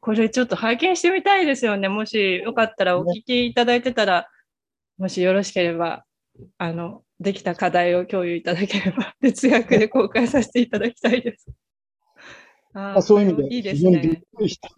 [0.00, 1.88] これちょっと拝見してみたいですよね。
[1.88, 4.28] もしよかったらお聞きいただいてたら、
[4.98, 6.04] もしよろしければ、
[6.58, 11.46] あの、できた課題を共有いただければ、 哲学で公開させていただきたいです。
[12.74, 14.22] あまあ、そういう意味で、いいです非常にびっね。
[14.34, 14.68] くりした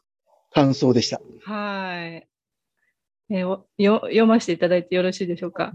[0.52, 1.20] 感想でした。
[1.44, 2.28] はい。
[3.30, 5.74] えーよ読ませていただいてよろしいでしょうか。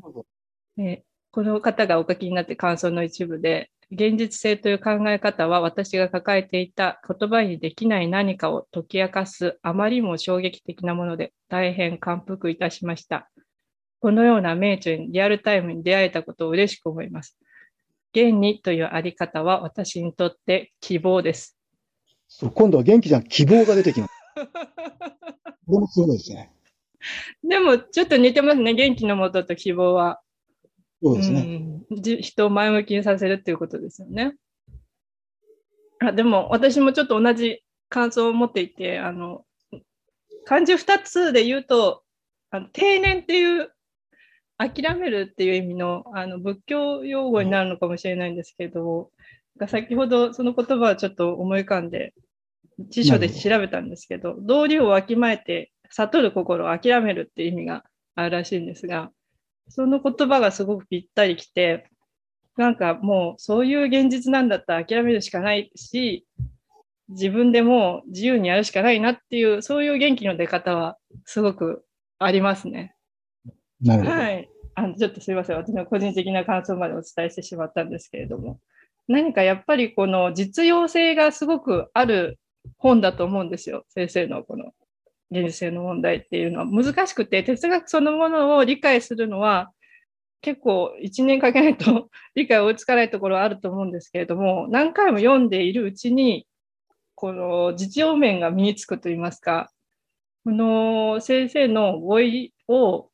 [0.77, 13.29] えーこの方がお書きになって感想の一部で、現実性という考え方は私が抱えていた言葉にできない何かを解き明かすあまりにも衝撃的なもので大変感服いたしました。
[13.99, 17.37] このような名著にリアルタイムに出会えたことを嬉しく思います。
[18.13, 21.57] 現にというあり方は私にとって希望です。
[22.29, 24.13] そう今度は元気じゃん、希望が出てきます。
[25.67, 26.53] これもすごいですね。
[27.43, 30.21] でもちょっと似てますね、元気のもとと希望は。
[31.01, 31.83] そうですね。
[31.89, 34.35] うん、じ人を前向きにさせるっていうことですよね。
[35.99, 39.45] あでも私もちょっと同じ感想を持っていて、あの
[40.45, 42.03] 漢字2つで言うと、
[42.51, 43.71] あの定年っていう、
[44.57, 49.11] 諦めるっていう意味のあの仏教用語になるのかもしれないんですけど、
[49.57, 52.13] が先ほどその言葉はちょっと思い浮かんで、
[52.79, 57.83] 辞書で調べたんですけど、道理をわきまえて悟る心を諦めるっていう意味が
[58.15, 59.11] あるらしいんですが、
[59.69, 61.89] その言葉がすごくぴったりきて、
[62.57, 66.25] なんかもうそういう現実なんだったら諦めるしかないし、
[67.09, 71.85] 自分でもう自由にやるしかないなっていう、そういう元気の出方はすごく
[72.17, 72.95] ありますね。
[73.81, 74.15] なるほど。
[74.15, 74.49] はい。
[74.75, 75.57] あのちょっとすいません。
[75.57, 78.59] 私の個人的な感想までお伝えしてしまったんですけれども。
[79.07, 82.39] 何かやっぱりこの実用性がすごくある
[82.77, 83.85] 本だと思うんですよ。
[83.89, 84.71] 先生のこの
[85.31, 89.71] 現実性の問題っていうのは難しくて、哲学そのものを理解するのは
[90.45, 96.45] 結構一年かけないと 理解追いつかないところはあると思うんですけれども、何回も読んでいるうちに、
[97.15, 99.71] この実用面が身につくといいますか、
[100.43, 103.09] この先生の語彙を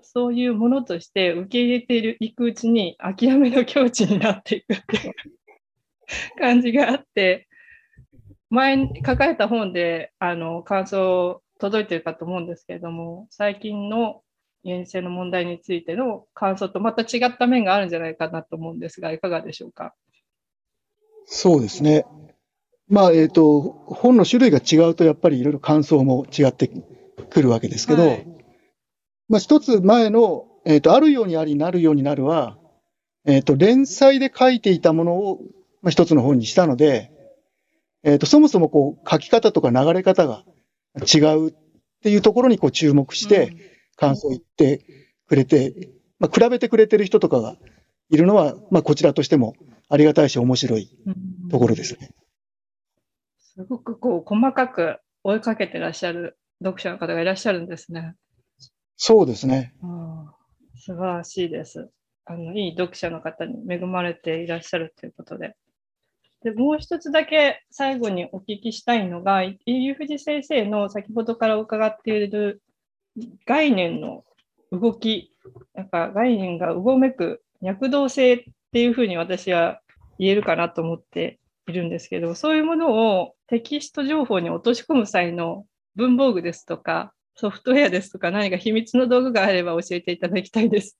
[0.00, 5.14] そういうものとして受け入れているいくうちに諦めの境地になっていくっていう
[6.40, 7.46] 感じがあって、
[8.50, 14.20] 前に書かれた本であの感想届いてるかと思うんですけれども、最近の
[14.64, 19.94] 現実性の問題についての感想とまた違った面があるんじゃないかなと思うんですが、いかがでしょうか？
[21.24, 22.04] そうですね。
[22.86, 26.70] まあ、えっ、と、本の種類が違うと、やっぱりいろいろ感想も違って
[27.30, 28.26] くるわけですけど、はい
[29.30, 32.58] まあ、一つ前の、えっ、と、あるようにあり、なるようになるは、
[33.24, 35.40] えっ、と、連載で書いていたものを、
[35.80, 37.10] まあ、一つの本にしたので、
[38.02, 40.44] えっ、と、そもそもこう、書き方とか流れ方が
[41.00, 41.54] 違うっ
[42.02, 44.84] ていうところにこう注目して、感想を言って
[45.28, 47.56] くれて、まあ、比べてくれてる人とかが
[48.10, 49.54] いるのは、まあ、こちらとしても
[49.88, 52.10] ありがたいし面白いうんところですね。
[53.38, 58.14] すごくこう細かく追いかけてらっしゃる読者の方がいらっしゃるんですね。
[58.96, 59.74] そうですね。
[60.76, 61.90] 素晴らしいです。
[62.26, 65.56] あのいい読者の方に恵まれていらっしゃるということで。
[66.44, 72.62] でもう一つだけ最後にお聞きしたいのが、飯井藤先生の先ほどから伺っている
[73.46, 74.24] 概念の
[74.70, 75.32] 動き、
[75.74, 79.80] なんか概念がうごめく脈動性っていうふうに私は
[80.18, 85.64] 言えるかなと思っているんですけど、そういうものをテキスト情報に落とし込む際の
[85.96, 90.98] 文房具ですとか、ソフトウェアですとか、何か秘密の道具があれば教えていただきたいです。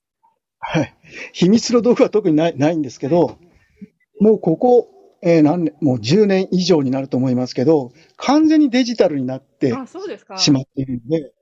[0.58, 0.94] はい。
[1.34, 3.38] 秘密の道具は特にないないんですけど、
[4.20, 4.93] もうここ、
[5.26, 10.36] えー何年、もう10年以上になると思いますけど、完全にデジタルになってあ、そうですか。
[10.36, 11.32] しまっているので、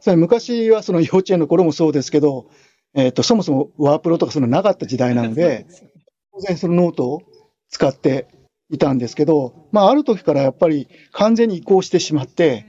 [0.00, 2.48] それ昔はその幼稚園の頃もそうですけど、
[2.94, 5.66] えっ、と、そもそもワープロとかそのなかった時代なので、
[6.32, 7.22] 当然そのノートを
[7.68, 8.26] 使って
[8.70, 12.64] いたんですけど、まあある時からやっぱり完全に移行してしまって、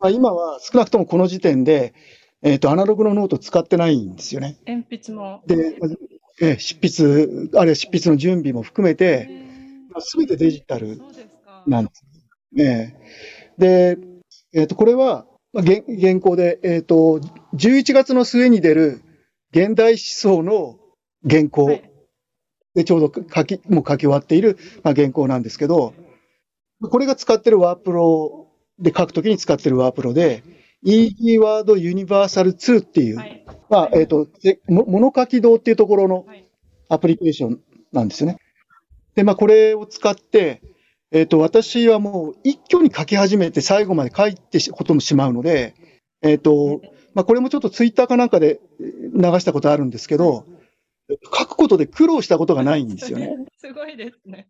[0.00, 1.94] まあ、今は少なくともこの時点で、
[2.42, 4.56] えっ、と、アナログのノート使ってないんですよね。
[4.66, 5.42] 鉛筆も。
[5.46, 5.78] で、
[6.40, 9.45] えー執筆、あるいは執筆の準備も含めて、
[10.00, 10.98] すべてデジタル。
[11.66, 12.04] なんです
[12.52, 12.96] ね。
[13.58, 13.98] で、
[14.54, 17.20] えっ、と、これは、まあ、原原稿で、えっ、と、
[17.54, 19.02] 11月の末に出る
[19.52, 20.78] 現代思想の
[21.28, 21.90] 原稿はい
[22.76, 25.94] でちょうど書き、もう書き終わっている、まあ、原稿なんですけど、
[26.82, 30.42] これが使ってるワープロで書くときに使ってるワープロで、
[30.84, 33.46] Easy Word Universal 2っていう、はい。
[33.70, 36.46] まあ、えっ、と、でも物書き堂っていうところのはい。
[36.88, 37.60] アプリケーション
[37.92, 38.36] なんですよね。
[39.16, 40.62] で、まあ、これを使って、
[41.10, 45.74] えっ、と、私はもう一挙に書き始めて最後まで書いてしこともしまうので、
[46.22, 46.82] えっ、と、
[47.14, 50.44] まあ、これもちょっとツイッターかなんかで流したことあるんですけど、
[51.08, 53.34] 書くことで苦労したことがないんですよね。
[53.56, 54.48] すごいですね。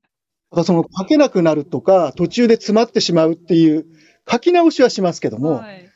[0.50, 3.86] だからその書けなくなるとか、途中で詰まってしまうっていう、
[4.28, 5.88] 書き直しはしますけども、はい。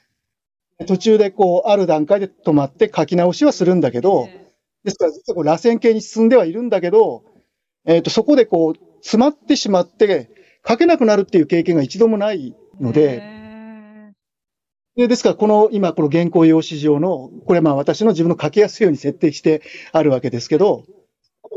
[0.87, 4.51] 途中でこう、ある段階で止まって書き直しはするんだけど、え
[4.85, 7.25] ですから、実はこう螺旋形に進んではいるんだけど、
[7.87, 10.31] えっ、と、そこでこう、詰まってしまって、
[10.67, 14.13] 書けなくなるっていう経験が一度もないーので、え
[14.97, 19.63] でですから、この今、この原稿用紙上の、これまあ私の自分の書きやすいように設定して
[19.93, 20.85] あるわけですけど、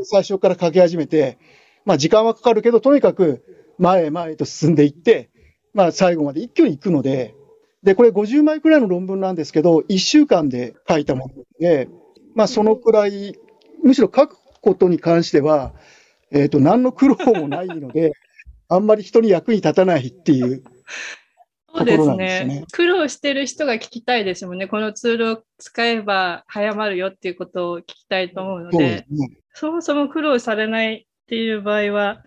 [0.04, 1.38] 最初から書き始めて、
[1.84, 3.44] まあ時間はかかるけど、とにかく
[3.78, 5.30] 前へ前へと進んでいって、
[5.74, 7.34] まあ最後まで一挙に行くので、
[7.82, 11.88] で、これ50枚くらいの論文なんですけど、1週間で書いたもので、
[12.34, 13.36] まあそのくらい、
[13.82, 15.74] むしろ書くことに関しては、
[16.34, 18.12] えっ、ー、と、何の苦労もないので、
[18.68, 20.62] あんまり人に役に立たないっていう
[21.76, 22.64] そうですね。
[22.72, 24.68] 苦労してる人が聞きたいですもんね。
[24.68, 32.22] このツールを使えば早まるよっていうことを聞きたいと思うので、そ、ね、そもそも苦労されないっていう場合は、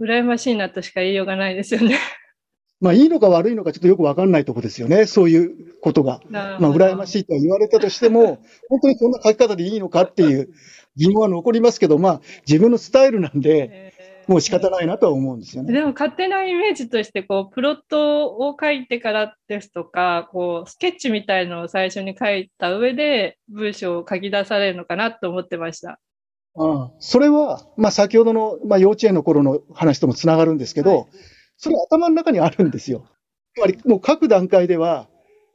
[0.00, 1.98] 羨ましいなとしか言いようがないですよね。
[2.80, 5.06] まあ、いいのか悪いのかちょっとよくわかんないとこですよね。
[5.06, 6.20] そういうことが。
[6.28, 10.50] まあ、羨ましいと言われたとしても、 本当にこんな書き方でいいのかっていう
[10.96, 13.92] 疑問は残りますけど、まあ、自分のスタイルなんで、
[14.26, 15.72] もう仕方ないなとは思うんですよね。
[15.72, 26.00] でも勝手なイメージとして、こう、プロットを書いてからですとか、こう、スケッチみたいのを最初に書いた上で、文章を書き出されるのかなと思ってました。
[26.56, 31.06] ああそれは、まあ、先ほどの、まあ、幼稚園の頃の話ともつながるんですけど、はい、
[31.56, 33.06] それは頭の中にあるんですよ。
[33.54, 35.08] つまり、もう書く段階では、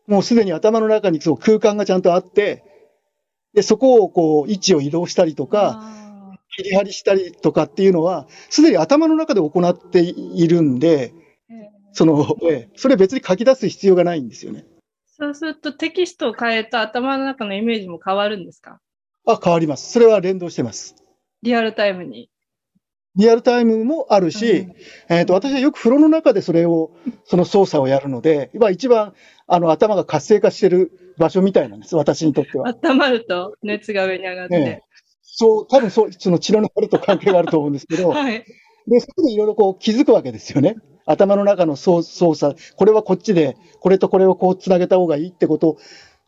[0.07, 2.63] もうすでに頭の中にそう空間がちゃんとあって、
[3.53, 5.81] で、そこをこう、位置を移動したりとか、
[6.55, 11.13] 切り張りしたりとかっていうのは、すでに頭の中で行っているんで、
[11.93, 14.65] その、えそれ別に書き出す必要がないんですよね。
[15.17, 18.79] そうするとテキストを変えた頭の中のイメージも変わるんですか？
[19.25, 19.91] あ、変わります。
[19.91, 20.95] それは連動してます。
[21.43, 22.29] リアルタイムに。
[23.15, 24.75] リアルタイムもあるし、うん、
[25.09, 26.91] えっ、ー、と、私はよく風呂の中でそれを、
[27.25, 29.13] その操作をやるので、今一番、
[29.47, 32.73] あの、頭が活性化してる場所みたいなんです、私にとっては。
[32.81, 34.59] 温まると熱が上に上がって。
[34.59, 34.83] ね、
[35.21, 38.45] そう、多分そう、その血の流れと関係があると思うんですけど、 はい。
[38.87, 40.77] で、そこでいろいろこう気づくわけですよね。
[41.05, 45.77] 頭の中の操作、これはこっちで、これとこれをこうつなげた方がいいってこと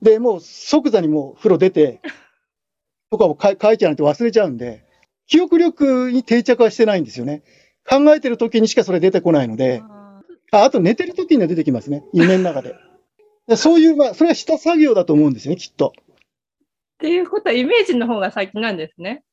[0.01, 2.01] で、もう即座にもう風呂出て、
[3.11, 4.83] とかを書いちゃうなんて忘れちゃうんで、
[5.27, 7.43] 記憶力に定着はしてないんですよね。
[7.87, 9.81] 考えてる時にしかそれ出てこないので、
[10.51, 12.03] ああと寝てる時には出てきますね。
[12.13, 12.75] 夢の中で。
[13.57, 15.93] そういう、まあ、それはした作業だと思うんですよね、きっと。
[15.97, 19.23] っていうことは、イメージの方が先なんですね。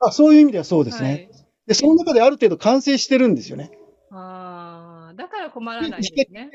[0.00, 1.08] あそういう意味ではそうですね。
[1.08, 1.30] はい、
[1.66, 3.70] で、その中である程度完成してるんですよね。
[4.10, 6.50] ああ、だから困らないですね。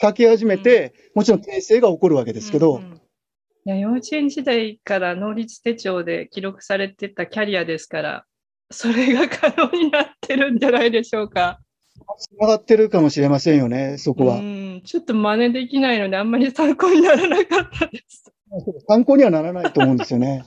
[0.00, 3.00] 書き始めて、うん、もちろん訂正が起こるわけですけど、うんうん
[3.66, 8.24] いや幼稚園時代から能率手帳で記録されてたキャリアですから、
[8.70, 11.58] それが可能になってるんじゃないでしょうか。
[12.18, 14.36] つながってるかもしれませんよね、そこは。
[14.36, 18.32] うん、ちょっと真似できないので、あんまり参考にならなかったです。
[18.88, 20.44] 参考にはならないと思うんですよね。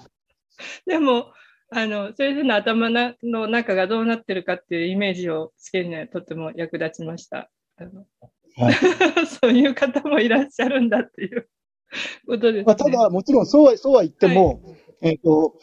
[0.85, 1.31] でも、
[1.71, 7.49] あの、先生の頭の中がどうなってるかっていうイメージをつけるにはとても役立ちました。
[8.57, 8.73] はい、
[9.41, 11.47] そういう方もいらっしゃるんだっていう
[12.25, 15.55] ことです、ね、まあ、ただ、もちろんそうは、そうは言っても、はい、えっ、ー、と、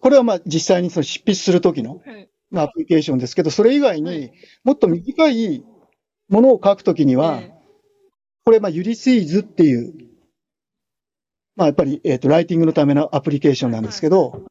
[0.00, 2.02] これはまあ実際にその執筆するときの、ま
[2.60, 4.30] あ、アプリケーションですけど、それ以外に
[4.64, 5.64] もっと短い
[6.28, 7.42] ものを書くときには、
[8.44, 9.92] これ、まあ、ユリシーズっていう、
[11.56, 14.46] まあ、やっぱり、えっ、ー、と、ライティングのためのアプリケーションなんですけど、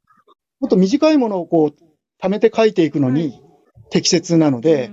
[0.59, 3.41] もっと短いものをこう、貯めて書いていくのに
[3.89, 4.91] 適切なので、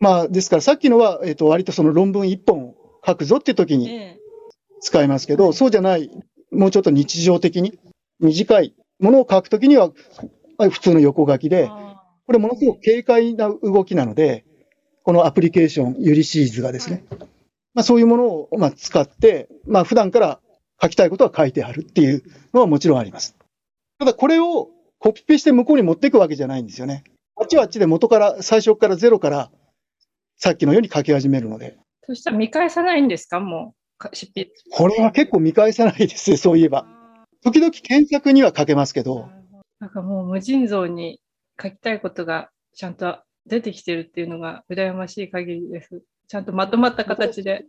[0.00, 2.74] まあ、ですからさっきのは、えっ、ー、と、割とその論文一本
[3.06, 4.18] 書くぞっていうときに、
[4.84, 6.10] 使いますけど、そうじゃない、
[6.52, 7.78] もうちょっと日常的に
[8.20, 9.90] 短いものを書くときには、
[10.58, 11.70] 普通の横書きで、
[12.26, 14.44] これものすごく軽快な動きなので、
[15.02, 17.04] このアプリケーション、ユリシーズがですね、
[17.74, 20.40] まあ、そういうものをまあ使って、まあ、普段から
[20.80, 22.22] 書きたいことは書いてあるっていう
[22.52, 23.36] のはもちろんあります。
[23.98, 27.04] ただこれをコピペして向こうに持っていくわけじゃないんですよね。
[27.36, 29.50] あっちはあっちで元から、最初からゼロから、
[30.36, 31.76] さっきのように書き始めるので。
[32.06, 33.40] そしたら見返さないんですか？
[33.40, 34.08] もう。
[34.12, 34.50] 執筆。
[34.72, 36.86] これは結構見返さないですね、そういえば。
[37.42, 39.28] 時々検索には書けますけど。
[39.80, 41.20] なんかもう無尽蔵に
[41.60, 46.02] 書きたいことがちゃんと出てきてるっていうのが羨ましい限りです。
[46.26, 47.66] ちゃんとまとまった形で。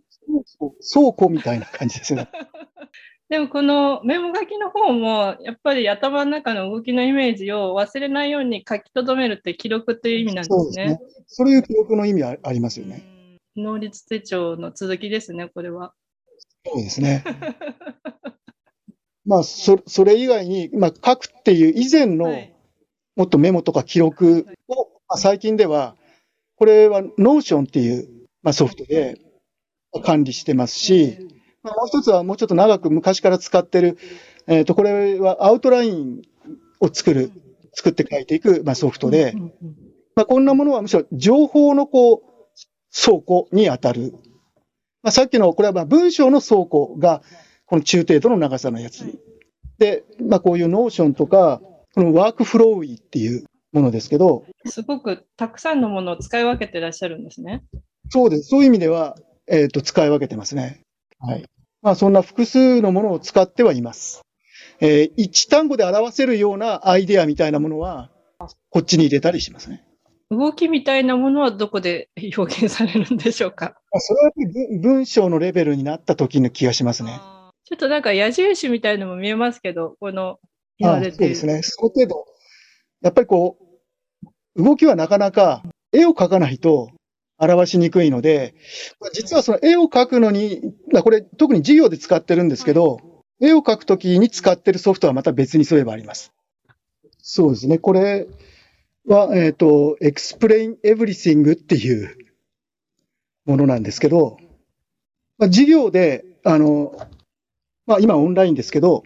[0.94, 2.30] 倉庫みたいな感じですね。
[3.28, 11.00] でもこのメモ書きの方もやっぱり頭の中の動きのイメージを忘れないように書き留めるって記録という意味なんですね。
[11.00, 11.26] そね。
[11.28, 13.16] そういう記録の意味ありますよね。
[13.56, 15.94] 能率手帳の続きですね、これは。
[16.66, 17.24] そうですね。
[19.26, 22.32] まあ、そ、それ以外に、まあ、書くっていう以前の、
[23.16, 25.96] もっとメモとか記録を、まあ、最近では、
[26.58, 28.08] これは Notion っていう、
[28.44, 29.20] まあ、ソフトで
[30.04, 31.18] 管理してますし、
[31.64, 33.98] まあ、もう一つはもうちょっと長く昔から使ってる、
[34.48, 36.22] えっ、ー、と、これはアウトライン
[36.80, 37.32] を作る、
[37.74, 39.34] 作って書いていく、まあ、ソフトで、
[40.16, 42.22] まあ、こんなものはむしろ情報のこう、
[42.94, 44.14] 倉庫に当たる
[45.06, 47.22] まあ、さっきの、これはまあ文章の倉庫が、
[47.68, 49.20] この中程度の長さのやつ。
[49.78, 51.62] で、まあ、こういう Notion とか、
[51.96, 54.46] この WorkFlowy っていうものですけど。
[54.66, 57.64] すごくたくさんのものを使い分けてらっしゃるんですね。
[58.10, 58.50] そうです。
[58.50, 59.16] そういう意味では、
[59.48, 60.82] えっ、ー、と、使い分けてますね。
[61.20, 61.46] はい。
[61.82, 64.22] まあ、そんな複数のものを使ってはいます。
[64.82, 68.12] えー、一単語で表せるようなアイデアみたいなものは、
[68.70, 69.86] こっちに入れたりしますね。
[70.32, 73.76] 動きみたいなものはどこで表現されるんでしょうか？
[74.00, 77.22] それは文章のレベルになった時の気がしますね。
[77.64, 80.40] ちょっとなんか矢印みたいのも見えますけど、この
[80.78, 81.62] 言われてそうですね。
[81.64, 82.26] その程度、
[83.02, 83.58] やっぱりこ
[84.56, 86.90] う、動きはなかなか絵を描かないと
[87.38, 88.56] 表しにくいので、
[89.14, 90.62] 実はその絵を描くのに、
[91.04, 93.00] これ特に授業で使ってるんですけど、
[93.42, 96.32] 絵を描くときに使ってるソフトはまた別にそういえばあります。
[97.20, 97.80] そうですね。
[97.80, 98.28] これ
[99.08, 102.16] は、えっ、ー、と、explain everything っていう
[103.46, 104.38] ものなんですけど、
[105.38, 106.96] まあ、授業で、あの、
[107.86, 109.04] まあ今オンラインですけど、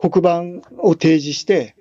[0.00, 1.76] 黒板を提示して、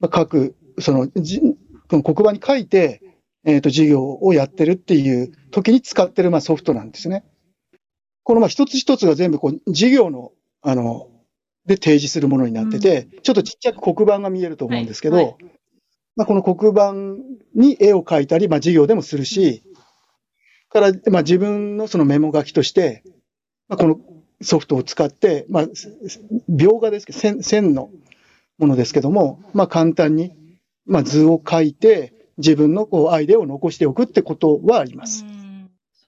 [0.00, 1.40] まあ、書く、その、じ
[1.88, 3.00] この黒板に書いて、
[3.44, 7.24] えっ、ー、と、授業をやってるっていう時に使ってる、まあ、ソフトなんですね。
[8.22, 11.08] この、まあ、一つ一つが全部、こう、授業の、あの、
[11.66, 15.36] で提示するものになってて、うん、ちょっとちっちゃく黒板が見えると思うんですけど、はいはい、
[16.16, 16.94] まあ、この黒板
[17.54, 19.62] に絵を描いたり、まあ、授業でもするし、
[20.68, 23.04] から、まあ、自分のそのメモ書きとして、
[23.68, 23.96] まあ、この
[24.42, 25.62] ソフトを使って、まあ、
[26.50, 27.90] 描画ですけど、線線の
[28.58, 30.32] ものですけども、まあ、簡単に、
[30.84, 35.24] まあ、図を書いて、自分のこうアイデアを残しておくってことはあります。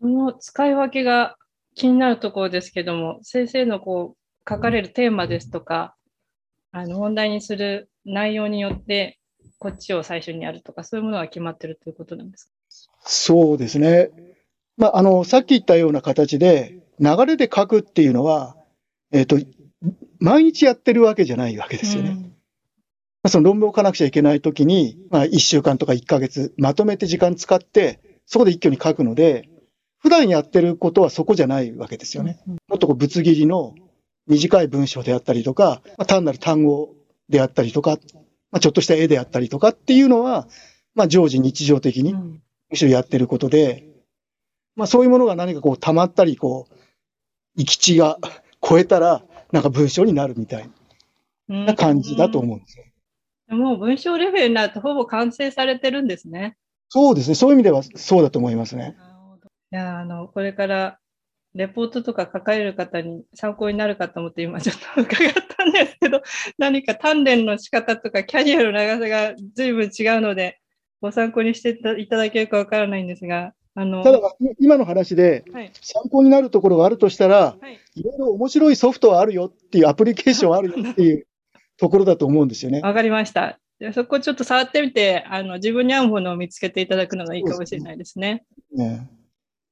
[0.01, 1.37] その使い分けが
[1.74, 5.97] 気になるところですけども、先生のこう書かれるテーマですとか、
[6.72, 9.18] あの問題にする内容によって、
[9.59, 12.53] こっちを最初にやるとか、そういうものが決まってるということなんですか？
[13.05, 14.11] そうですね。
[14.76, 18.57] まあ、あの、さっき言ったような形で、流れで書くっていうのは、
[19.12, 19.38] えっ、ー、と、
[20.18, 22.11] 毎日やってるわけじゃないわけですよね。
[22.11, 22.34] うん
[23.24, 29.49] まあ、その論文を書かなくちゃいけないときに、まあ、1週間とか1ヶ月、まとめて時間使って、そこで一挙に書くので、
[29.99, 32.38] 普段やってることはそこじゃないわけですよね。
[32.68, 33.74] もっとこうぶつ切りの
[34.26, 36.95] 短い文章であったりとか、まあ、単なる単語
[37.30, 37.99] であったりとか、
[38.51, 40.47] まあ、ちょっとした絵であったりとかっていうのは、
[40.95, 42.40] まあ、常時日常的にむ
[42.74, 43.88] しろやってることで、
[44.76, 46.74] まあ、そういうものが何かこう溜まったり、こう、
[47.57, 48.18] 行き地が
[48.61, 50.70] 超えたら、なんか文章になるみたい
[51.48, 52.84] な感じだと思うんですよ。
[53.48, 56.57] もう文章レベルになるとほぼ完成されてるんですね。
[56.88, 57.34] そうですね。
[57.34, 58.96] そういう意味ではそうだと思いますね。
[59.72, 60.98] いや、あの、これから
[61.55, 66.22] レポートとか書かれる方に参考になるかと思って今ちょっと伺ったんですけど、
[66.59, 70.59] 何か鍛錬の仕方とかキャリアの長さが随分違うので、
[71.00, 74.20] ご参考にしていただけるかわからないんですが、あのただ、
[74.61, 75.45] 今の話で、
[75.81, 81.27] 参考になるところがあるとしたら、はい、いろいろ面白いソフトはあるよっていう、アプリケーションあるよっていう
[81.77, 82.81] ところだと思うんですよね。
[82.81, 83.59] わかりました。
[83.93, 88.45] そこちょっと触ってみて、あの自分に合うものを見つけていただくのがいいかもしれないですね。
[88.70, 89.09] すね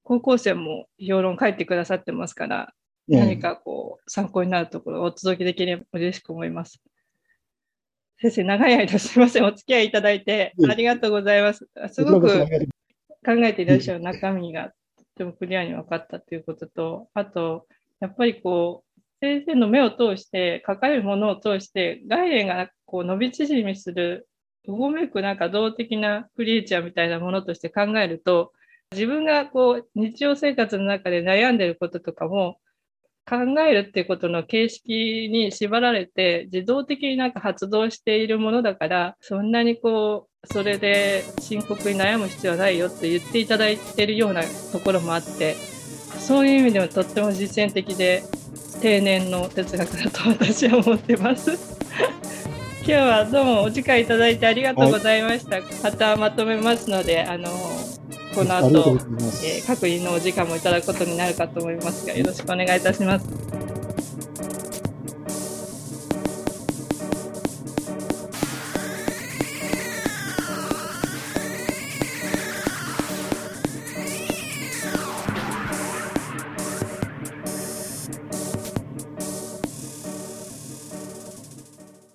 [0.03, 2.75] 高校生も評論書いてくださってますから、
[3.07, 6.81] ね、何かこう参考になるところをお届けできれば嬉しく思います。
[8.19, 9.45] 先生、長い間すみません。
[9.45, 11.69] お付き合いいただいてありがとうございます。
[11.93, 12.29] すごく
[13.25, 17.67] 考えていらっしゃる中身がとてもクリアに分かったということと、あと、
[18.01, 24.29] やっぱりこう、先生の目を通して、書かれるものを通して、概念がこう伸び縮みする、
[24.67, 28.53] うごめくなんか動的なクリエイチャーみたいなものとして考えると、
[28.93, 32.59] 自分がこう日常生活の中で悩んでることとかも、
[33.25, 44.43] 考えるっていうことの形式に縛られて自動的になんか発動しているものだからそんなにこうそれで深刻に悩む必要はないよって言っていただいてるような
[44.73, 45.55] ところもあって
[46.19, 48.23] そういう意味でもとっても実践的で
[48.83, 51.53] 定年の哲学だと私は思ってます。
[52.85, 55.57] 今日はどうもお時間いただいてありがとうございました。
[55.57, 57.49] はい、またまとめますので、あの
[58.35, 58.99] この後、
[59.45, 63.27] えー、確認のお時間もいただくことになるかと思いますが、よろしくお願いいたします。